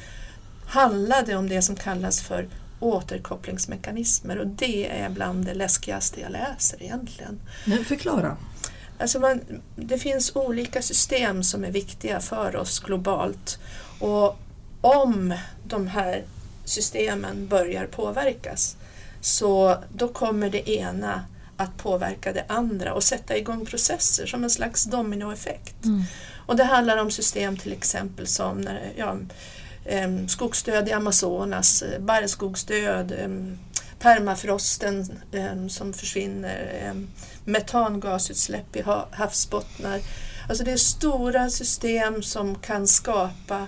handlade 0.67 1.37
om 1.37 1.49
det 1.49 1.63
som 1.63 1.77
kallas 1.77 2.23
för 2.23 2.49
återkopplingsmekanismer 2.81 4.39
och 4.39 4.47
det 4.47 5.01
är 5.01 5.11
bland 5.11 5.45
det 5.45 5.55
läskigaste 5.55 6.21
jag 6.21 6.33
läser 6.33 6.83
egentligen. 6.83 7.41
Men 7.65 7.85
förklara. 7.85 8.37
Alltså 8.99 9.21
man, 9.21 9.41
det 9.77 9.99
finns 9.99 10.37
olika 10.37 10.83
system 10.83 11.43
som 11.43 11.65
är 11.65 11.71
viktiga 11.71 12.21
för 12.21 12.57
oss 12.57 12.81
globalt 12.81 13.59
och 13.99 14.39
om 14.81 15.35
de 15.65 15.87
här 15.87 16.25
systemen 16.65 17.47
börjar 17.47 17.87
påverkas 17.87 18.77
så 19.21 19.79
då 19.95 20.09
kommer 20.09 20.51
det 20.51 20.71
ena 20.71 21.25
att 21.57 21.77
påverka 21.77 22.33
det 22.33 22.45
andra 22.49 22.95
och 22.95 23.05
sätta 23.05 23.37
igång 23.37 23.67
processer 23.67 24.27
som 24.27 24.45
en 24.45 24.51
slags 24.51 24.85
dominoeffekt. 24.85 25.85
Mm. 25.85 26.03
Och 26.47 26.57
det 26.57 26.65
handlar 26.65 26.97
om 26.97 27.11
system 27.11 27.57
till 27.57 27.73
exempel 27.73 28.27
som 28.27 28.61
när, 28.61 28.93
ja, 28.97 29.17
skogsdöd 30.29 30.89
i 30.89 30.93
Amazonas, 30.93 31.83
eh, 31.83 32.01
barrskogsdöd, 32.01 33.15
permafrosten 33.99 35.23
som 35.69 35.93
försvinner, 35.93 36.95
metangasutsläpp 37.45 38.77
i 38.77 38.83
havsbottnar. 39.11 40.01
Alltså 40.49 40.65
det 40.65 40.73
är 40.73 40.77
stora 40.77 41.51
system 41.51 42.23
som 42.23 42.55
kan 42.55 42.87
skapa 42.87 43.67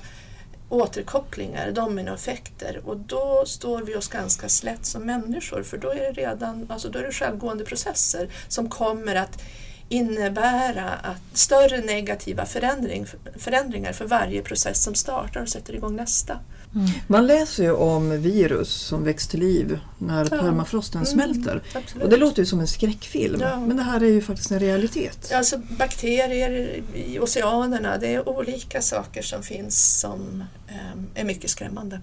återkopplingar, 0.69 1.71
dominoeffekter 1.71 2.81
och 2.85 2.97
då 2.97 3.45
står 3.47 3.83
vi 3.83 3.97
oss 3.97 4.09
ganska 4.09 4.49
slätt 4.49 4.87
som 4.87 5.03
människor 5.03 5.63
för 5.63 5.77
då 5.77 5.91
är 5.91 5.97
det 5.97 6.13
redan 6.13 6.67
alltså 6.71 6.89
då 6.89 6.99
är 6.99 7.03
det 7.03 7.13
självgående 7.13 7.65
processer 7.65 8.29
som 8.49 8.69
kommer 8.69 9.15
att 9.15 9.43
innebära 9.89 10.91
att 10.91 11.39
större 11.39 11.81
negativa 11.81 12.47
förändring, 12.47 13.07
förändringar 13.39 13.93
för 13.93 14.05
varje 14.05 14.43
process 14.43 14.83
som 14.83 14.95
startar 14.95 15.43
och 15.43 15.49
sätter 15.49 15.75
igång 15.75 15.97
nästa. 15.97 16.39
Mm. 16.75 16.87
Man 17.07 17.27
läser 17.27 17.63
ju 17.63 17.73
om 17.73 18.23
virus 18.23 18.69
som 18.69 19.05
väcks 19.05 19.29
till 19.29 19.41
liv 19.41 19.79
när 19.99 20.29
ja. 20.31 20.39
permafrosten 20.39 21.03
mm, 21.03 21.13
smälter. 21.13 21.63
Och 22.03 22.09
det 22.09 22.17
låter 22.17 22.43
ju 22.43 22.47
som 22.47 22.61
en 22.61 22.67
skräckfilm, 22.67 23.41
ja. 23.41 23.61
men 23.61 23.77
det 23.77 23.83
här 23.83 24.03
är 24.03 24.09
ju 24.09 24.23
faktiskt 24.23 24.51
en 24.51 24.61
realitet. 24.61 25.33
Alltså 25.33 25.59
bakterier 25.59 26.83
i 26.95 27.19
oceanerna, 27.19 27.99
det 27.99 28.15
är 28.15 28.29
olika 28.29 28.83
saker 28.83 29.23
som 29.23 29.43
finns 29.43 30.01
som 30.01 30.45
um, 30.93 31.07
är 31.15 31.25
mycket 31.25 31.51
skrämmande. 31.51 32.01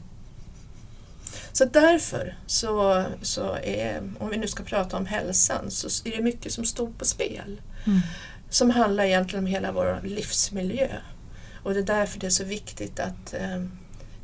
Så 1.53 1.65
därför 1.65 2.37
så, 2.45 3.03
så 3.21 3.55
är, 3.63 4.13
om 4.19 4.29
vi 4.29 4.37
nu 4.37 4.47
ska 4.47 4.63
prata 4.63 4.97
om 4.97 5.05
hälsan, 5.05 5.71
så 5.71 6.07
är 6.07 6.17
det 6.17 6.23
mycket 6.23 6.53
som 6.53 6.65
står 6.65 6.87
på 6.87 7.05
spel. 7.05 7.61
Mm. 7.85 8.01
Som 8.49 8.69
handlar 8.69 9.03
egentligen 9.03 9.45
om 9.45 9.51
hela 9.51 9.71
vår 9.71 9.99
livsmiljö. 10.03 10.87
Och 11.63 11.73
det 11.73 11.79
är 11.79 11.83
därför 11.83 12.19
det 12.19 12.25
är 12.27 12.31
så 12.31 12.43
viktigt 12.43 12.99
att 12.99 13.33
um, 13.55 13.71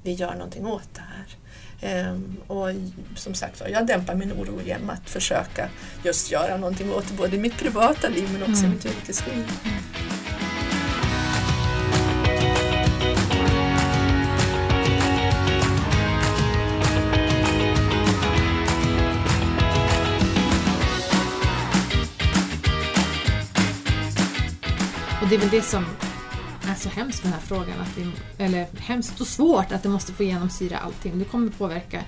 vi 0.04 0.14
gör 0.14 0.34
någonting 0.34 0.66
åt 0.66 0.90
det 0.94 1.02
här. 1.02 1.38
Ehm, 1.82 2.38
och 2.48 2.70
som 3.16 3.34
sagt 3.34 3.64
jag 3.70 3.88
dämpar 3.88 4.16
min 4.16 4.32
oro 4.32 4.62
genom 4.66 4.90
att 4.90 5.10
försöka 5.10 5.70
just 6.04 6.32
göra 6.32 6.58
någonting 6.58 6.94
åt 6.94 7.12
både 7.12 7.36
i 7.36 7.40
mitt 7.40 7.58
privata 7.58 8.10
liv 8.10 8.30
men 8.34 8.42
också 8.42 8.66
mm. 8.66 8.72
i 8.72 8.76
mitt 8.76 8.86
yrkesliv. 8.86 9.52
Och 25.28 25.32
det 25.32 25.36
är 25.36 25.40
väl 25.40 25.50
det 25.50 25.62
som 25.62 25.86
är 26.70 26.76
så 26.76 26.90
hemskt 26.90 27.24
med 27.24 27.34
den 27.34 27.40
här 27.40 27.48
frågan. 27.48 27.82
Att 27.82 27.98
vi, 27.98 28.12
eller 28.44 28.68
hemskt 28.78 29.22
och 29.22 29.28
svårt 29.28 29.72
att 29.72 29.84
det 29.84 29.90
måste 29.90 30.14
få 30.14 30.24
genomsyra 30.24 30.78
allting. 30.78 31.20
Det 31.20 31.26
kommer 31.26 31.52
påverka 31.52 32.04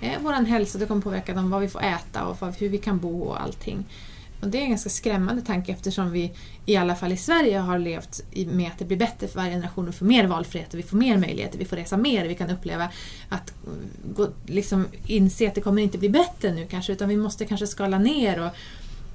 eh, 0.00 0.12
vår 0.20 0.32
hälsa, 0.32 0.78
det 0.78 0.86
kommer 0.86 1.02
påverka 1.02 1.34
dem, 1.34 1.50
vad 1.50 1.60
vi 1.60 1.68
får 1.68 1.82
äta 1.82 2.24
och 2.24 2.54
hur 2.58 2.68
vi 2.68 2.78
kan 2.78 2.98
bo 2.98 3.20
och 3.20 3.42
allting. 3.42 3.84
Och 4.40 4.48
det 4.48 4.58
är 4.58 4.62
en 4.62 4.70
ganska 4.70 4.90
skrämmande 4.90 5.42
tanke 5.42 5.72
eftersom 5.72 6.12
vi 6.12 6.32
i 6.66 6.76
alla 6.76 6.94
fall 6.94 7.12
i 7.12 7.16
Sverige 7.16 7.58
har 7.58 7.78
levt 7.78 8.20
med 8.46 8.66
att 8.66 8.78
det 8.78 8.84
blir 8.84 8.98
bättre 8.98 9.28
för 9.28 9.36
varje 9.36 9.50
generation 9.50 9.88
och 9.88 9.94
får 9.94 10.06
mer 10.06 10.26
valfrihet 10.26 10.72
och 10.72 10.78
vi 10.78 10.82
får 10.82 10.96
mer 10.96 11.18
möjligheter, 11.18 11.58
vi 11.58 11.64
får 11.64 11.76
resa 11.76 11.96
mer, 11.96 12.26
vi 12.26 12.34
kan 12.34 12.50
uppleva 12.50 12.88
att 13.28 13.54
gå, 14.14 14.28
liksom 14.46 14.86
inse 15.06 15.48
att 15.48 15.54
det 15.54 15.60
kommer 15.60 15.82
inte 15.82 15.98
bli 15.98 16.08
bättre 16.08 16.52
nu 16.52 16.66
kanske 16.66 16.92
utan 16.92 17.08
vi 17.08 17.16
måste 17.16 17.46
kanske 17.46 17.66
skala 17.66 17.98
ner 17.98 18.40
och 18.40 18.50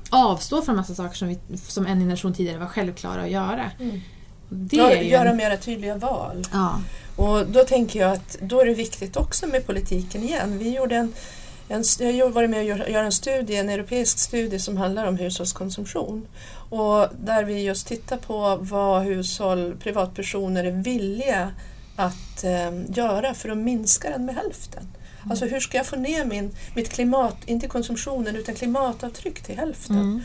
avstå 0.10 0.62
från 0.62 0.76
massa 0.76 0.96
saker 0.96 1.16
som, 1.16 1.28
vi, 1.28 1.40
som 1.58 1.86
en 1.86 2.00
generation 2.00 2.34
tidigare 2.34 2.60
var 2.60 2.68
självklara 2.68 3.22
att 3.22 3.30
göra. 3.30 3.72
Mm. 3.80 4.02
Det 4.50 4.78
ja, 4.78 5.02
göra 5.02 5.30
en... 5.30 5.38
mera 5.38 5.58
tydliga 5.58 5.98
val. 5.98 6.44
Ja. 6.52 6.82
Och 7.16 7.48
då 7.48 7.64
tänker 7.64 8.00
jag 8.00 8.12
att 8.12 8.38
då 8.42 8.62
är 8.62 8.66
det 8.66 8.74
viktigt 8.74 9.18
också 9.18 9.48
med 9.48 9.68
politiken 9.68 10.24
igen. 10.24 10.58
Vi 10.58 10.76
gjorde 10.76 10.96
en, 10.96 11.14
en, 11.68 11.84
jag 12.18 12.26
har 12.26 12.32
varit 12.32 12.50
med 12.50 12.60
och 12.60 12.90
göra 12.90 13.06
en 13.06 13.12
studie, 13.12 13.56
en 13.56 13.70
europeisk 13.70 14.20
studie 14.20 14.60
som 14.60 14.78
handlar 14.78 15.08
om 15.08 15.18
hushållskonsumtion. 15.18 16.28
Och 16.70 17.08
där 17.20 17.44
vi 17.44 17.62
just 17.62 17.88
tittar 17.88 18.18
på 18.18 18.58
vad 18.62 19.04
hushåll, 19.04 19.76
privatpersoner 19.80 20.64
är 20.64 20.72
villiga 20.72 21.52
att 21.96 22.44
eh, 22.44 22.98
göra 22.98 23.34
för 23.34 23.50
att 23.50 23.58
minska 23.58 24.10
den 24.10 24.26
med 24.26 24.36
hälften. 24.36 24.88
Mm. 25.26 25.32
Alltså 25.32 25.46
hur 25.46 25.60
ska 25.60 25.78
jag 25.78 25.86
få 25.86 25.96
ner 25.96 26.26
min, 26.26 26.56
mitt 26.76 26.90
klimat, 26.90 27.38
inte 27.46 27.68
konsumtionen 27.68 28.36
utan 28.36 28.56
klimatavtryck 28.56 29.44
till 29.44 29.58
hälften. 29.58 29.96
Mm. 29.96 30.22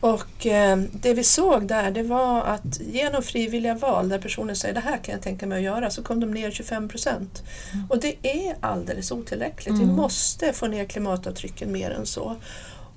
Och 0.00 0.46
eh, 0.46 0.76
det 0.92 1.14
vi 1.14 1.24
såg 1.24 1.66
där 1.68 1.90
det 1.90 2.02
var 2.02 2.42
att 2.42 2.80
genom 2.80 3.22
frivilliga 3.22 3.74
val 3.74 4.08
där 4.08 4.18
personer 4.18 4.54
säger 4.54 4.74
det 4.74 4.80
här 4.80 4.98
kan 4.98 5.12
jag 5.12 5.22
tänka 5.22 5.46
mig 5.46 5.58
att 5.58 5.64
göra 5.64 5.90
så 5.90 6.02
kom 6.02 6.20
de 6.20 6.30
ner 6.30 6.50
25 6.50 6.88
procent. 6.88 7.42
Mm. 7.72 7.86
Och 7.90 8.00
det 8.00 8.16
är 8.22 8.56
alldeles 8.60 9.10
otillräckligt. 9.10 9.74
Mm. 9.74 9.88
Vi 9.88 9.92
måste 9.94 10.52
få 10.52 10.66
ner 10.66 10.84
klimatavtrycken 10.84 11.72
mer 11.72 11.90
än 11.90 12.06
så. 12.06 12.36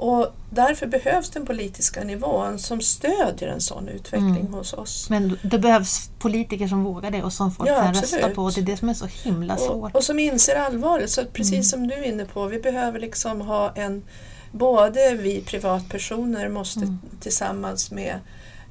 Och 0.02 0.28
därför 0.50 0.88
behövs 0.88 1.30
den 1.30 1.46
politiska 1.46 2.04
nivån 2.04 2.60
som 2.60 2.82
stödjer 2.82 3.50
en 3.50 3.62
sån 3.62 3.88
utveckling 3.88 4.30
Mm. 4.40 4.54
hos 4.54 4.74
oss. 4.74 5.10
Men 5.10 5.40
det 5.42 5.60
behövs 5.60 6.10
politiker 6.20 6.68
som 6.68 6.84
vågar 6.84 7.12
det 7.12 7.24
och 7.24 7.34
som 7.34 7.52
folk 7.52 7.70
Ja, 7.70 7.76
kan 7.76 7.88
absolut. 7.88 8.14
rösta 8.14 8.30
på. 8.36 8.50
Det 8.50 8.62
är 8.62 8.66
det 8.66 8.78
som 8.78 8.90
är 8.90 8.94
så 8.94 9.06
himla 9.06 9.58
svårt. 9.58 9.92
Och, 9.92 9.96
och 9.96 10.04
som 10.04 10.20
inser 10.20 10.56
allvaret. 10.56 11.10
Så 11.10 11.26
precis 11.26 11.54
Mm. 11.54 11.64
som 11.64 11.88
du 11.88 11.94
är 11.94 12.04
inne 12.04 12.26
på, 12.26 12.46
vi 12.46 12.60
behöver 12.60 13.00
liksom 13.00 13.42
ha 13.42 13.72
en... 13.76 14.04
Både 14.52 15.14
vi 15.16 15.42
privatpersoner 15.42 16.50
måste 16.50 16.80
Mm. 16.80 17.00
tillsammans 17.20 17.92
med 17.92 18.16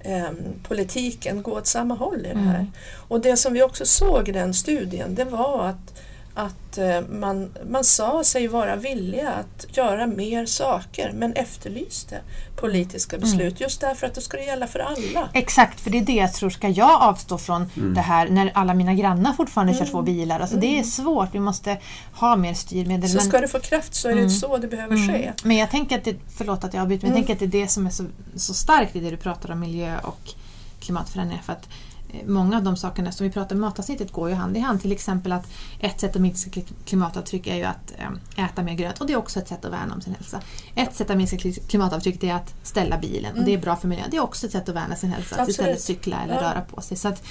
em, 0.00 0.36
politiken 0.68 1.42
gå 1.42 1.52
åt 1.52 1.66
samma 1.66 1.94
håll 1.94 2.26
i 2.26 2.32
det 2.34 2.38
här. 2.38 2.54
Mm. 2.54 2.72
Och 3.08 3.20
det 3.20 3.36
som 3.36 3.52
vi 3.52 3.62
också 3.62 3.86
såg 3.86 4.28
i 4.28 4.32
den 4.32 4.54
studien, 4.54 5.14
det 5.14 5.24
var 5.24 5.64
att, 5.68 6.00
att 6.38 6.78
eh, 6.78 7.00
man, 7.10 7.50
man 7.70 7.84
sa 7.84 8.24
sig 8.24 8.48
vara 8.48 8.76
villiga 8.76 9.30
att 9.30 9.76
göra 9.76 10.06
mer 10.06 10.46
saker, 10.46 11.12
men 11.14 11.32
efterlyste 11.32 12.20
politiska 12.56 13.16
Mm. 13.16 13.28
beslut. 13.28 13.60
Just 13.60 13.80
därför 13.80 14.06
att 14.06 14.14
det 14.14 14.20
ska 14.20 14.42
gälla 14.42 14.66
för 14.66 14.78
alla. 14.78 15.28
Exakt, 15.32 15.80
för 15.80 15.90
det 15.90 15.98
är 15.98 16.02
det 16.02 16.12
jag 16.12 16.32
tror. 16.34 16.50
Ska 16.50 16.68
jag 16.68 17.02
avstå 17.02 17.38
från 17.38 17.70
Mm. 17.76 17.94
det 17.94 18.00
här 18.00 18.28
när 18.28 18.50
alla 18.54 18.74
mina 18.74 18.94
grannar 18.94 19.32
fortfarande 19.32 19.72
kör 19.72 19.80
Mm. 19.80 19.90
två 19.92 20.02
bilar? 20.02 20.40
Alltså 20.40 20.56
det 20.56 20.78
är 20.78 20.82
svårt. 20.82 21.28
Vi 21.34 21.40
måste 21.40 21.78
ha 22.14 22.36
mer 22.36 22.54
styrmedel. 22.54 23.08
Så 23.10 23.16
men- 23.16 23.24
ska 23.26 23.38
det 23.40 23.48
få 23.48 23.58
kraft 23.60 23.94
så 23.94 24.08
är 24.08 24.12
det 24.14 24.18
Mm. 24.20 24.30
så 24.30 24.56
det 24.58 24.68
behöver 24.68 24.96
Mm. 24.96 25.08
ske. 25.08 25.32
Men 25.42 25.56
jag 25.56 25.70
tänker 25.70 25.98
att 25.98 26.04
det, 26.04 26.16
förlåt 26.36 26.64
att 26.64 26.74
jag 26.74 26.80
avbryter, 26.82 27.06
men 27.06 27.10
jag 27.10 27.16
Mm. 27.18 27.26
tänker 27.26 27.44
att 27.46 27.52
det 27.52 27.58
är 27.58 27.62
det 27.62 27.68
som 27.68 27.86
är 27.86 27.90
så, 27.90 28.04
så 28.36 28.54
starkt 28.54 28.96
i 28.96 29.00
det 29.00 29.10
du 29.10 29.16
pratar 29.16 29.50
om 29.50 29.60
miljö 29.60 29.98
och 30.02 30.20
klimatförändringar. 30.80 31.42
För 31.42 31.52
att 31.52 31.68
många 32.26 32.56
av 32.56 32.62
de 32.62 32.76
sakerna 32.76 33.12
som 33.12 33.26
vi 33.26 33.32
pratar 33.32 33.56
om 33.56 33.60
i 33.60 33.64
matavsnittet 33.64 34.12
går 34.12 34.28
ju 34.28 34.34
hand 34.34 34.56
i 34.56 34.60
hand. 34.60 34.80
Till 34.80 34.92
exempel 34.92 35.32
att 35.32 35.46
ett 35.80 36.00
sätt 36.00 36.16
att 36.16 36.22
minska 36.22 36.50
kli- 36.50 36.72
klimatavtryck 36.84 37.46
är 37.46 37.54
ju 37.56 37.64
att 37.64 37.92
eh, 38.36 38.44
äta 38.44 38.62
mer 38.62 38.74
grönt 38.74 39.00
och 39.00 39.06
det 39.06 39.12
är 39.12 39.16
också 39.16 39.38
ett 39.38 39.48
sätt 39.48 39.64
att 39.64 39.72
värna 39.72 39.94
om 39.94 40.00
sin 40.00 40.14
hälsa. 40.14 40.40
Ett 40.74 40.94
sätt 40.94 41.10
att 41.10 41.16
minska 41.16 41.36
kli- 41.36 41.68
klimatavtryck 41.68 42.22
är 42.24 42.34
att 42.34 42.54
ställa 42.62 42.98
bilen 42.98 43.38
och 43.38 43.44
det 43.44 43.54
är 43.54 43.58
bra 43.58 43.76
för 43.76 43.88
miljön. 43.88 44.06
Det 44.10 44.16
är 44.16 44.22
också 44.22 44.46
ett 44.46 44.52
sätt 44.52 44.68
att 44.68 44.74
värna 44.74 44.96
sin 44.96 45.10
hälsa, 45.12 45.36
att 45.42 45.48
istället 45.48 45.80
cykla 45.80 46.22
eller 46.24 46.34
Ja. 46.34 46.40
röra 46.40 46.60
på 46.60 46.80
sig. 46.80 46.96
Så 46.96 47.08
att 47.08 47.22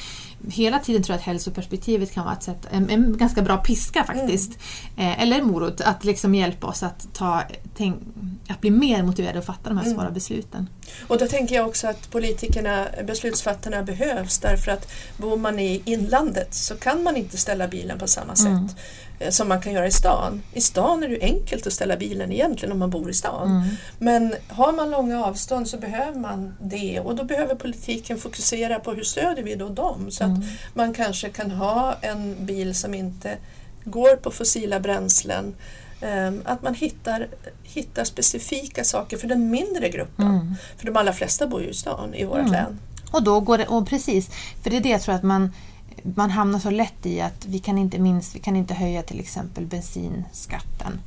hela 0.51 0.79
tiden 0.79 1.03
tror 1.03 1.13
jag 1.13 1.19
att 1.19 1.25
hälsoperspektivet 1.25 2.11
kan 2.11 2.25
vara 2.25 2.35
ett 2.35 2.43
sätt, 2.43 2.67
en, 2.71 2.89
en 2.89 3.17
ganska 3.17 3.41
bra 3.41 3.57
piska 3.57 4.03
faktiskt. 4.03 4.51
Eh, 4.97 5.21
eller 5.21 5.41
morot, 5.41 5.81
att 5.81 6.03
liksom 6.03 6.35
hjälpa 6.35 6.67
oss 6.67 6.83
att, 6.83 7.07
ta, 7.13 7.43
tänk, 7.77 7.95
att 8.49 8.61
bli 8.61 8.71
mer 8.71 9.03
motiverade 9.03 9.39
att 9.39 9.45
fatta 9.45 9.69
de 9.69 9.77
här 9.77 9.85
Mm. 9.85 9.97
svåra 9.97 10.11
besluten. 10.11 10.69
Och 11.07 11.17
då 11.17 11.27
tänker 11.27 11.55
jag 11.55 11.67
också 11.67 11.87
att 11.87 12.11
politikerna, 12.11 12.87
beslutsfattarna 13.07 13.83
behövs 13.83 14.37
därför 14.39 14.66
att 14.69 14.91
bor 15.17 15.38
man 15.38 15.60
i 15.60 15.82
inlandet 15.86 16.53
så 16.53 16.75
kan 16.75 17.03
man 17.03 17.17
inte 17.17 17.38
ställa 17.38 17.67
bilen 17.67 17.99
på 17.99 18.08
samma 18.08 18.36
sätt 18.36 18.47
Mm. 18.47 18.69
eh, 19.19 19.30
som 19.30 19.47
man 19.47 19.62
kan 19.62 19.73
göra 19.73 19.88
i 19.88 19.91
stan. 19.91 20.41
I 20.53 20.62
stan 20.62 21.03
är 21.03 21.08
det 21.10 21.21
enkelt 21.21 21.67
att 21.67 21.73
ställa 21.73 21.97
bilen 21.97 22.32
egentligen 22.32 22.71
om 22.71 22.80
man 22.80 22.89
bor 22.89 23.10
i 23.10 23.13
stan. 23.13 23.47
Mm. 23.51 23.67
Men 23.99 24.36
har 24.47 24.73
man 24.73 24.89
långa 24.91 25.25
avstånd 25.25 25.67
så 25.67 25.77
behöver 25.77 26.19
man 26.19 26.56
det 26.62 26.99
och 26.99 27.15
då 27.15 27.23
behöver 27.23 27.56
politiken 27.56 28.17
fokusera 28.17 28.80
på 28.80 28.93
hur 28.93 29.03
stöder 29.03 29.43
vi 29.43 29.56
då 29.56 29.69
dem 29.69 30.12
så 30.12 30.23
att 30.23 30.30
Mm. 30.30 30.43
man 30.73 30.93
kanske 30.93 31.30
kan 31.30 31.51
ha 31.51 31.95
en 32.01 32.45
bil 32.45 32.75
som 32.75 32.93
inte 32.93 33.38
går 33.84 34.15
på 34.15 34.32
fossila 34.32 34.80
bränslen. 34.80 35.56
Ehm, 36.01 36.41
Att 36.45 36.62
man 36.62 36.73
hittar, 36.75 37.27
hittar 37.63 38.03
specifika 38.03 38.84
saker 38.84 39.17
för 39.17 39.27
den 39.27 39.49
mindre 39.49 39.89
gruppen. 39.89 40.25
Mm. 40.25 40.56
För 40.77 40.86
de 40.86 40.97
allra 40.97 41.13
flesta 41.13 41.47
bor 41.47 41.62
ju 41.62 41.69
i 41.69 41.73
stan 41.73 42.13
i 42.13 42.23
vårt 42.25 42.39
Mm. 42.39 42.51
län. 42.51 42.80
Och 43.12 43.24
då 43.24 43.39
går 43.39 43.58
det, 43.58 43.67
och 43.67 43.88
precis, 43.88 44.30
för 44.63 44.70
det 44.70 44.78
är 44.78 44.82
det 44.82 44.89
jag 44.89 45.02
tror 45.02 45.15
att 45.15 45.24
man, 45.24 45.52
man 46.04 46.30
hamnar 46.30 46.60
så 46.60 46.70
lätt 46.70 47.06
i 47.06 47.22
att 47.22 47.46
vi 47.46 47.60
kan 47.60 47.78
inte 47.78 48.00
minst, 48.00 48.36
vi 48.36 48.39
kan 48.39 48.56
inte 48.56 48.74
höja 48.74 49.04
till 49.04 49.20
exempel 49.20 49.65
bensinskatten 49.65 51.00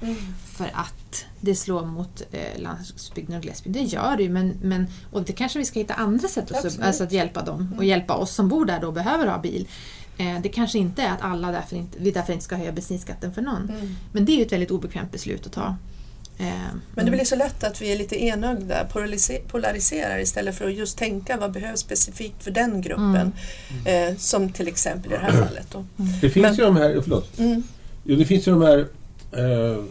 för 0.45 0.71
att 0.75 1.25
det 1.41 1.55
slår 1.55 1.87
mot 1.87 2.23
eh, 2.33 2.61
landsbygden 2.63 3.37
och 3.37 3.43
glesbygden. 3.43 3.83
Det 3.83 3.89
gör 3.89 4.17
det 4.17 4.23
ju, 4.23 4.31
men, 4.31 4.59
men, 4.63 4.87
och 5.13 5.23
det 5.23 5.33
kanske 5.33 5.59
vi 5.59 5.65
ska 5.65 5.79
hitta 5.79 5.95
andra 5.95 6.29
sätt 6.29 6.53
att, 6.53 6.81
alltså 6.81 7.05
att 7.05 7.13
hjälpa 7.13 7.43
dem 7.43 7.75
och 7.77 7.85
hjälpa 7.85 8.15
oss 8.15 8.35
som 8.35 8.49
bor 8.49 8.65
där 8.65 8.81
då 8.81 8.87
och 8.87 8.93
behöver 8.93 9.27
ha 9.27 9.39
bil. 9.39 9.69
Eh, 10.19 10.41
det 10.43 10.49
kanske 10.49 10.79
inte 10.79 11.03
är 11.03 11.13
att 11.13 11.23
alla 11.23 11.51
därför 11.51 11.77
inte, 11.77 11.99
vi 12.01 12.11
därför 12.11 12.33
inte 12.33 12.45
ska 12.45 12.57
höja 12.57 12.73
bensinskatten 12.73 13.35
för 13.35 13.43
någon. 13.43 13.71
Mm. 13.71 13.97
Men 14.13 14.25
det 14.25 14.33
är 14.33 14.37
ju 14.37 14.43
ett 14.43 14.53
väldigt 14.53 14.71
obekvämt 14.71 15.13
beslut 15.13 15.47
att 15.47 15.53
ta. 15.53 15.77
Eh, 16.41 16.47
Men 16.95 17.05
det 17.05 17.11
blir 17.11 17.25
så 17.25 17.37
lätt 17.37 17.65
att 17.65 17.83
vi 17.83 17.93
är 17.93 17.99
lite 17.99 18.23
enögda, 18.25 18.87
polariser- 18.93 19.41
polariserar 19.49 20.19
istället 20.19 20.55
för 20.55 20.67
att 20.69 20.75
just 20.75 20.99
tänka 20.99 21.37
vad 21.37 21.53
behövs 21.53 21.81
specifikt 21.81 22.43
för 22.45 22.51
den 22.51 22.81
gruppen. 22.81 23.33
Eh, 23.85 24.17
som 24.19 24.53
till 24.53 24.69
exempel 24.69 25.13
i 25.13 25.15
det 25.15 25.21
här 25.21 25.33
fallet. 25.33 25.67
Då. 25.73 25.85
Det 26.21 26.31
finns 26.31 26.45
Men- 26.45 26.55
ju 26.55 26.63
de 26.65 26.77
här, 26.77 27.01
förlåt. 27.03 27.39
Mm. 27.39 27.63
Jo, 28.05 28.17
det 28.17 28.25
finns 28.25 28.49
ju 28.49 28.53
de 28.53 28.63
här 28.63 28.79
eh, 29.33 29.85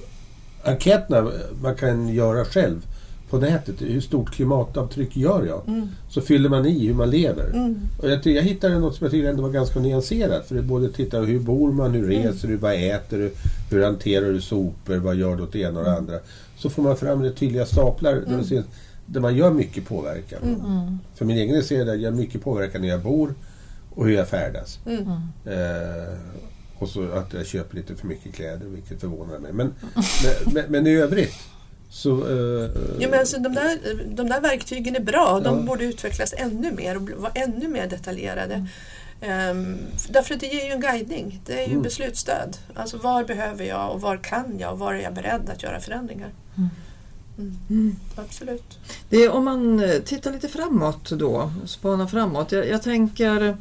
enkäterna 0.63 1.31
man 1.62 1.75
kan 1.75 2.09
göra 2.13 2.45
själv 2.45 2.85
på 3.29 3.38
nätet. 3.38 3.75
Hur 3.81 4.01
stort 4.01 4.31
klimatavtryck 4.33 5.17
gör 5.17 5.45
jag? 5.45 5.62
Mm. 5.67 5.89
Så 6.09 6.21
fyller 6.21 6.49
man 6.49 6.65
i 6.65 6.88
hur 6.88 6.93
man 6.93 7.09
lever. 7.09 7.49
Mm. 7.53 7.79
Och 8.01 8.09
jag, 8.09 8.25
jag 8.27 8.43
hittade 8.43 8.79
något 8.79 8.95
som 8.95 9.05
jag 9.05 9.12
tycker 9.12 9.29
ändå 9.29 9.41
var 9.43 9.49
ganska 9.49 9.79
nyanserat. 9.79 10.47
För 10.47 10.55
det 10.55 10.62
är 10.62 10.65
både 10.65 10.89
titta 10.91 11.19
hur 11.19 11.39
bor 11.39 11.71
man, 11.71 11.91
hur 11.93 12.03
Mm. 12.12 12.23
reser 12.23 12.47
du, 12.47 12.55
vad 12.55 12.73
äter 12.73 13.17
du, 13.17 13.33
hur 13.69 13.84
hanterar 13.84 14.25
du 14.32 14.41
sopor, 14.41 14.95
vad 14.97 15.15
gör 15.15 15.36
du 15.36 15.43
åt 15.43 15.51
det 15.53 15.60
ena 15.60 15.79
och 15.79 15.86
det 15.86 15.97
andra. 15.97 16.19
Så 16.58 16.69
får 16.69 16.84
man 16.84 16.97
fram 16.97 17.21
det 17.21 17.32
tydliga 17.32 17.65
staplar 17.65 18.13
där, 18.13 18.38
det 18.38 18.43
syns- 18.43 18.65
där 19.05 19.19
man 19.19 19.36
gör 19.36 19.51
mycket 19.51 19.86
påverkan. 19.88 20.39
mm, 20.43 20.97
För 21.15 21.25
min 21.25 21.38
egen 21.38 21.53
del 21.55 21.63
ser 21.63 21.86
jag 21.86 21.97
gör 21.97 22.12
mycket 22.12 22.41
påverkan 22.43 22.82
när 22.82 22.88
jag 22.88 22.99
bor 23.01 23.34
och 23.95 24.05
hur 24.05 24.13
jag 24.13 24.27
färdas. 24.27 24.79
Mm. 24.86 25.08
Eh, 25.45 26.17
och 26.77 26.89
så 26.89 27.12
att 27.12 27.34
jag 27.34 27.45
köper 27.45 27.75
lite 27.75 27.95
för 27.95 28.08
mycket 28.08 28.34
kläder, 28.34 28.65
vilket 28.65 28.99
förvånar 29.01 29.39
mig. 29.39 29.53
Men, 29.53 29.73
men, 30.45 30.53
men, 30.53 30.65
men 30.71 30.88
i 30.88 30.95
övrigt 30.95 31.34
så... 31.89 32.12
Eh, 32.12 32.69
Jo, 32.99 33.10
men 33.10 33.19
alltså, 33.19 33.39
de, 33.39 33.53
där, 33.53 33.77
de 34.15 34.29
där 34.29 34.41
verktygen 34.41 34.95
är 34.95 34.99
bra. 34.99 35.39
De 35.43 35.58
Ja. 35.58 35.63
borde 35.63 35.86
utvecklas 35.86 36.34
ännu 36.38 36.71
mer 36.71 36.97
och 36.97 37.10
vara 37.17 37.32
ännu 37.36 37.67
mer 37.67 37.88
detaljerade. 37.88 38.67
Ehm, 39.21 39.77
därför 40.10 40.34
att 40.34 40.39
det 40.39 40.47
ger 40.47 40.65
ju 40.65 40.71
en 40.71 40.82
guidning. 40.82 41.41
Det 41.45 41.53
är 41.53 41.65
ju 41.65 41.71
Mm. 41.71 41.84
beslutsstöd. 41.84 42.58
Alltså 42.75 42.97
var 42.97 43.23
behöver 43.23 43.65
jag 43.65 43.91
och 43.91 44.01
var 44.01 44.17
kan 44.17 44.60
jag 44.60 44.71
och 44.73 44.79
var 44.79 44.93
är 44.93 44.99
jag 44.99 45.13
beredd 45.13 45.49
att 45.49 45.63
göra 45.63 45.79
förändringar. 45.79 46.29
Mm. 46.58 46.69
Mm. 47.38 47.58
Mm. 47.69 47.95
Absolut. 48.15 48.79
Det 49.10 49.17
är, 49.17 49.32
om 49.32 49.45
man 49.45 49.79
eh, 49.79 49.99
tittar 49.99 50.32
lite 50.32 50.47
framåt 50.47 51.10
då, 51.10 51.51
spanar 51.65 52.08
framåt. 52.08 52.51
Jag, 52.51 52.67
jag 52.69 52.82
tänker 52.84 53.58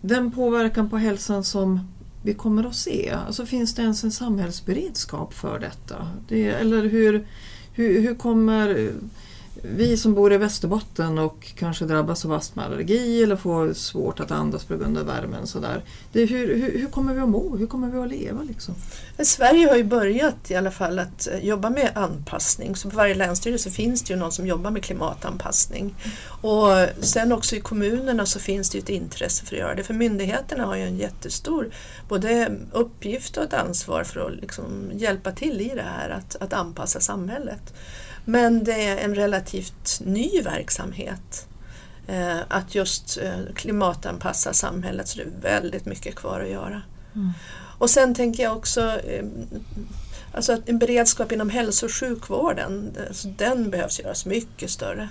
den 0.00 0.30
påverkan 0.32 0.90
på 0.90 0.96
hälsan 0.96 1.44
som 1.44 1.88
vi 2.22 2.34
kommer 2.34 2.64
att 2.64 2.74
se. 2.76 3.10
Alltså 3.26 3.46
finns 3.46 3.74
det 3.74 3.82
ens 3.82 4.04
en 4.04 4.12
samhällsberedskap 4.12 5.34
för 5.34 5.58
detta? 5.58 6.08
Det, 6.28 6.48
eller 6.48 6.82
hur, 6.82 7.26
hur, 7.72 8.00
hur 8.00 8.14
kommer 8.14 8.92
vi 9.62 9.96
som 9.96 10.14
bor 10.14 10.32
i 10.32 10.36
Västerbotten 10.36 11.18
och 11.18 11.52
kanske 11.54 11.84
drabbas 11.84 12.24
av 12.24 12.32
astmaallergi 12.32 13.22
eller 13.22 13.36
får 13.36 13.72
svårt 13.72 14.20
att 14.20 14.30
andas 14.30 14.64
på 14.64 14.76
grund 14.76 14.98
av 14.98 15.06
värmen. 15.06 15.46
Sådär. 15.46 15.84
Det, 16.12 16.24
hur, 16.24 16.54
hur, 16.56 16.78
hur 16.78 16.86
kommer 16.86 17.14
vi 17.14 17.20
att 17.20 17.28
må? 17.28 17.56
Hur 17.56 17.66
kommer 17.66 17.88
vi 17.88 17.98
att 17.98 18.08
leva? 18.08 18.42
Liksom? 18.42 18.74
Sverige 19.18 19.68
har 19.68 19.76
ju 19.76 19.84
börjat 19.84 20.50
i 20.50 20.54
alla 20.54 20.70
fall 20.70 20.98
att 20.98 21.28
eh, 21.28 21.44
jobba 21.44 21.70
med 21.70 21.90
anpassning. 21.94 22.76
Så 22.76 22.90
på 22.90 22.96
varje 22.96 23.14
länsstyrelse 23.14 23.70
finns 23.70 24.02
det 24.02 24.12
ju 24.12 24.18
någon 24.18 24.32
som 24.32 24.46
jobbar 24.46 24.70
med 24.70 24.84
klimatanpassning. 24.84 25.94
Och 26.42 26.86
sen 27.00 27.32
också 27.32 27.56
i 27.56 27.60
kommunerna 27.60 28.26
så 28.26 28.38
finns 28.38 28.70
det 28.70 28.78
ju 28.78 28.82
ett 28.82 28.88
intresse 28.88 29.44
för 29.44 29.56
att 29.56 29.60
göra 29.60 29.74
det. 29.74 29.82
För 29.82 29.94
myndigheterna 29.94 30.64
har 30.64 30.76
ju 30.76 30.82
en 30.82 30.96
jättestor 30.96 31.70
både 32.08 32.52
uppgift 32.72 33.36
och 33.36 33.44
ett 33.44 33.54
ansvar 33.54 34.04
för 34.04 34.20
att 34.20 34.40
liksom 34.40 34.90
hjälpa 34.94 35.32
till 35.32 35.60
i 35.60 35.72
det 35.74 35.82
här 35.82 36.10
att, 36.10 36.36
att 36.40 36.52
anpassa 36.52 37.00
samhället. 37.00 37.74
Men 38.24 38.64
det 38.64 38.86
är 38.86 38.96
en 38.96 39.14
relativt 39.14 40.00
ny 40.04 40.42
verksamhet. 40.42 41.46
Eh, 42.06 42.38
att 42.48 42.74
just 42.74 43.18
eh, 43.22 43.54
klimatanpassa 43.54 44.52
samhället 44.52 45.08
så 45.08 45.18
det 45.18 45.24
är 45.24 45.42
väldigt 45.42 45.86
mycket 45.86 46.14
kvar 46.14 46.40
att 46.40 46.50
göra. 46.50 46.82
Mm. 47.14 47.30
Och 47.78 47.90
sen 47.90 48.14
tänker 48.14 48.42
jag 48.42 48.56
också 48.56 48.80
eh, 48.80 49.24
alltså 50.34 50.52
att 50.52 50.68
en 50.68 50.78
beredskap 50.78 51.32
inom 51.32 51.50
hälso 51.50 51.86
och 51.86 51.92
sjukvården, 51.92 52.96
alltså 53.08 53.28
den 53.28 53.70
behövs 53.70 54.00
göras 54.00 54.26
mycket 54.26 54.70
större. 54.70 55.08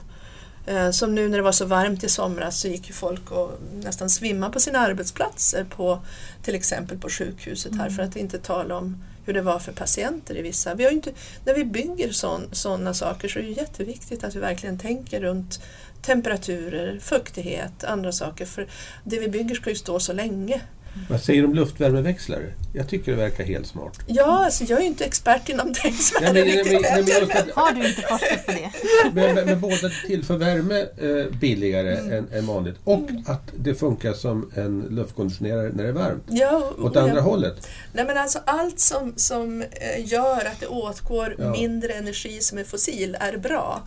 Eh, 0.69 0.91
Som 0.91 1.15
nu 1.15 1.29
när 1.29 1.38
det 1.38 1.43
var 1.43 1.51
så 1.51 1.65
varmt 1.65 2.03
i 2.03 2.10
somras 2.10 2.60
så 2.60 2.67
gick 2.67 2.88
ju 2.88 2.93
folk 2.93 3.32
och 3.32 3.51
nästan 3.84 4.10
svimma 4.10 4.49
på 4.49 4.60
sina 4.60 4.79
arbetsplatser 4.79 5.63
på 5.63 5.99
till 6.43 6.55
exempel 6.55 6.97
på 6.97 7.10
sjukhuset 7.10 7.75
här 7.75 7.89
för 7.89 8.03
att 8.03 8.15
inte 8.15 8.39
tala 8.39 8.77
om 8.77 9.03
hur 9.25 9.34
det 9.34 9.41
var 9.41 9.60
för 9.60 9.71
patienter 9.71 10.38
i 10.38 10.41
vissa. 10.41 10.73
Vi 10.75 10.84
har 10.84 10.91
inte, 10.91 11.12
när 11.45 11.53
vi 11.53 11.65
bygger 11.65 12.12
sådana 12.51 12.93
saker 12.93 13.27
så 13.27 13.39
är 13.39 13.43
det 13.43 13.49
jätteviktigt 13.49 14.23
att 14.23 14.36
vi 14.36 14.39
verkligen 14.39 14.77
tänker 14.79 15.21
runt 15.21 15.62
temperaturer, 16.01 16.99
fuktighet, 16.99 17.84
andra 17.84 18.12
saker. 18.12 18.45
För 18.45 18.67
det 19.03 19.19
vi 19.19 19.27
bygger 19.27 19.55
ska 19.55 19.69
ju 19.69 19.75
stå 19.75 19.99
så 19.99 20.13
länge. 20.13 20.62
Vad 21.10 21.22
säger 21.22 21.42
du 21.42 21.48
om 21.48 21.54
luftvärmeväxlare? 21.54 22.54
Jag 22.74 22.90
tycker 22.90 23.12
det 23.12 23.18
verkar 23.18 23.44
helt 23.44 23.68
smart. 23.68 24.00
Ja, 24.08 24.46
alltså 24.46 24.64
jag 24.64 24.78
är 24.78 24.82
ju 24.82 24.88
inte 24.88 25.06
expert 25.06 25.50
inom 25.50 25.66
den 25.74 25.76
Nej, 26.22 26.34
men- 26.34 26.34
nej, 26.34 26.64
men- 26.82 26.82
nej, 27.06 27.22
men 27.28 27.38
att- 27.38 27.52
Har 27.56 27.72
du 27.72 27.88
inte 27.90 28.02
forskat 28.02 28.46
på 28.46 28.52
det? 28.52 28.70
Men, 29.14 29.36
men, 29.36 29.46
men 29.46 29.60
båda 29.62 29.90
tillför 30.08 30.38
värme 30.38 30.80
eh, 30.82 31.40
billigare 31.40 31.96
Mm. 31.98 32.14
än, 32.14 32.28
än 32.34 32.46
vanligt. 32.48 32.76
Och 32.84 33.10
att 33.26 33.52
det 33.58 33.76
funkar 33.76 34.14
som 34.14 34.52
en 34.56 34.80
luftkonditionerare 34.90 35.72
när 35.74 35.84
det 35.84 35.90
är 35.90 35.94
varmt. 35.94 36.24
Ja, 36.28 36.74
Åt 36.80 36.96
ja. 36.96 37.02
andra 37.02 37.22
hållet. 37.22 37.68
Nej 37.94 38.06
men 38.06 38.18
alltså 38.18 38.40
allt 38.46 38.80
som, 38.80 39.14
som 39.16 39.62
eh, 39.62 39.68
gör 40.12 40.46
att 40.46 40.60
det 40.60 40.68
åtgår 40.68 41.36
Ja. 41.40 41.52
mindre 41.52 41.94
energi 41.94 42.40
som 42.42 42.58
är 42.58 42.64
fossil 42.64 43.18
är 43.20 43.38
bra. 43.38 43.82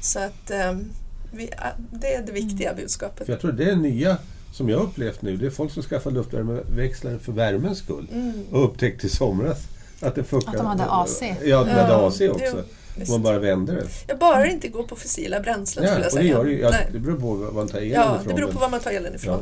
Så 0.00 0.18
att 0.18 0.50
ehm, 0.50 0.84
vi, 1.32 1.50
det 1.92 2.14
är 2.14 2.22
det 2.22 2.32
viktiga 2.32 2.74
budskapet. 2.74 3.26
För 3.26 3.32
jag 3.32 3.40
tror 3.40 3.52
det 3.52 3.70
är 3.70 3.76
nya 3.76 4.16
som 4.54 4.68
jag 4.68 4.78
har 4.78 4.84
upplevt 4.84 5.22
nu. 5.22 5.36
Det 5.36 5.46
är 5.46 5.50
folk 5.50 5.72
som 5.72 5.82
skaffar 5.82 6.10
luftvärmeväxlare 6.10 7.18
för 7.18 7.32
värmens 7.32 7.78
skull. 7.78 8.08
Mm. 8.12 8.32
Och 8.52 8.64
upptäckte 8.64 9.06
i 9.06 9.10
somras 9.10 9.58
att 10.00 10.14
det 10.14 10.24
funkar. 10.24 10.50
Att 10.50 10.56
de 10.56 10.66
hade 10.66 10.84
AC. 10.84 11.22
Ja, 11.44 11.64
de 11.64 11.70
hade 11.70 11.92
Ja, 11.92 12.06
AC 12.08 12.20
också. 12.20 12.62
visst. 12.96 13.10
man 13.10 13.22
bara 13.22 13.38
vände 13.38 13.72
det. 13.72 13.86
Jag 14.08 14.18
bara 14.18 14.50
inte 14.50 14.68
går 14.68 14.82
på 14.82 14.96
fossila 14.96 15.40
bränslen 15.40 15.84
Ja, 15.84 15.90
skulle 15.90 16.04
jag 16.04 16.06
och 16.06 16.14
det, 16.16 16.20
säga. 16.22 16.32
gör 16.32 16.44
det, 16.44 16.50
ju- 16.50 16.60
ja, 16.60 16.70
Nej. 16.70 16.88
det 16.92 16.98
beror 16.98 17.16
på 17.20 17.34
var 17.34 17.52
man 17.52 17.68
tar 17.68 17.78
elen 17.78 17.90
Ja, 17.92 18.14
ifrån. 18.14 18.28
det 18.28 18.34
beror 18.34 18.52
på 18.52 18.58
var 18.58 18.68
man 18.68 18.80
tar 18.80 18.90
elen 18.90 19.14
ifrån. 19.14 19.40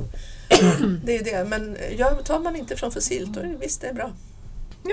Det 1.04 1.12
är 1.14 1.18
ju 1.18 1.24
det. 1.24 1.44
Men 1.48 1.76
ja, 1.98 2.10
tar 2.24 2.40
man 2.40 2.56
inte 2.56 2.76
från 2.76 2.90
fossilt, 2.90 3.34
då 3.34 3.40
är 3.40 3.44
det 3.44 3.54
visst 3.60 3.80
det 3.80 3.86
är 3.86 3.94
bra. 3.94 4.10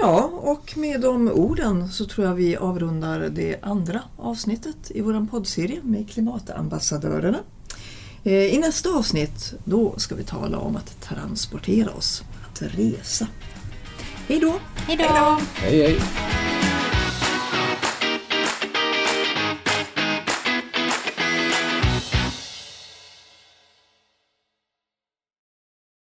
Ja, 0.02 0.30
och 0.34 0.78
med 0.78 1.02
de 1.02 1.32
orden 1.32 1.90
så 1.90 2.06
tror 2.06 2.28
jag 2.28 2.34
vi 2.34 2.58
avrundar 2.58 3.20
det 3.32 3.56
andra 3.62 4.02
avsnittet 4.18 4.76
i 4.90 5.02
vår 5.02 5.28
poddserie 5.32 5.80
med 5.84 6.10
klimatambassadörerna. 6.10 7.38
Eh, 8.30 8.54
I 8.54 8.58
nästa 8.58 8.90
avsnitt 8.90 9.54
då 9.66 9.94
ska 9.98 10.16
vi 10.16 10.24
tala 10.24 10.58
om 10.58 10.76
att 10.76 11.02
transportera 11.02 11.92
oss, 11.92 12.24
att 12.52 12.62
resa. 12.62 13.28
Hej 14.28 14.40
då! 14.40 14.60
Hej 14.76 14.98
då! 14.98 15.38
Hej, 15.56 15.82
hej! 15.82 16.00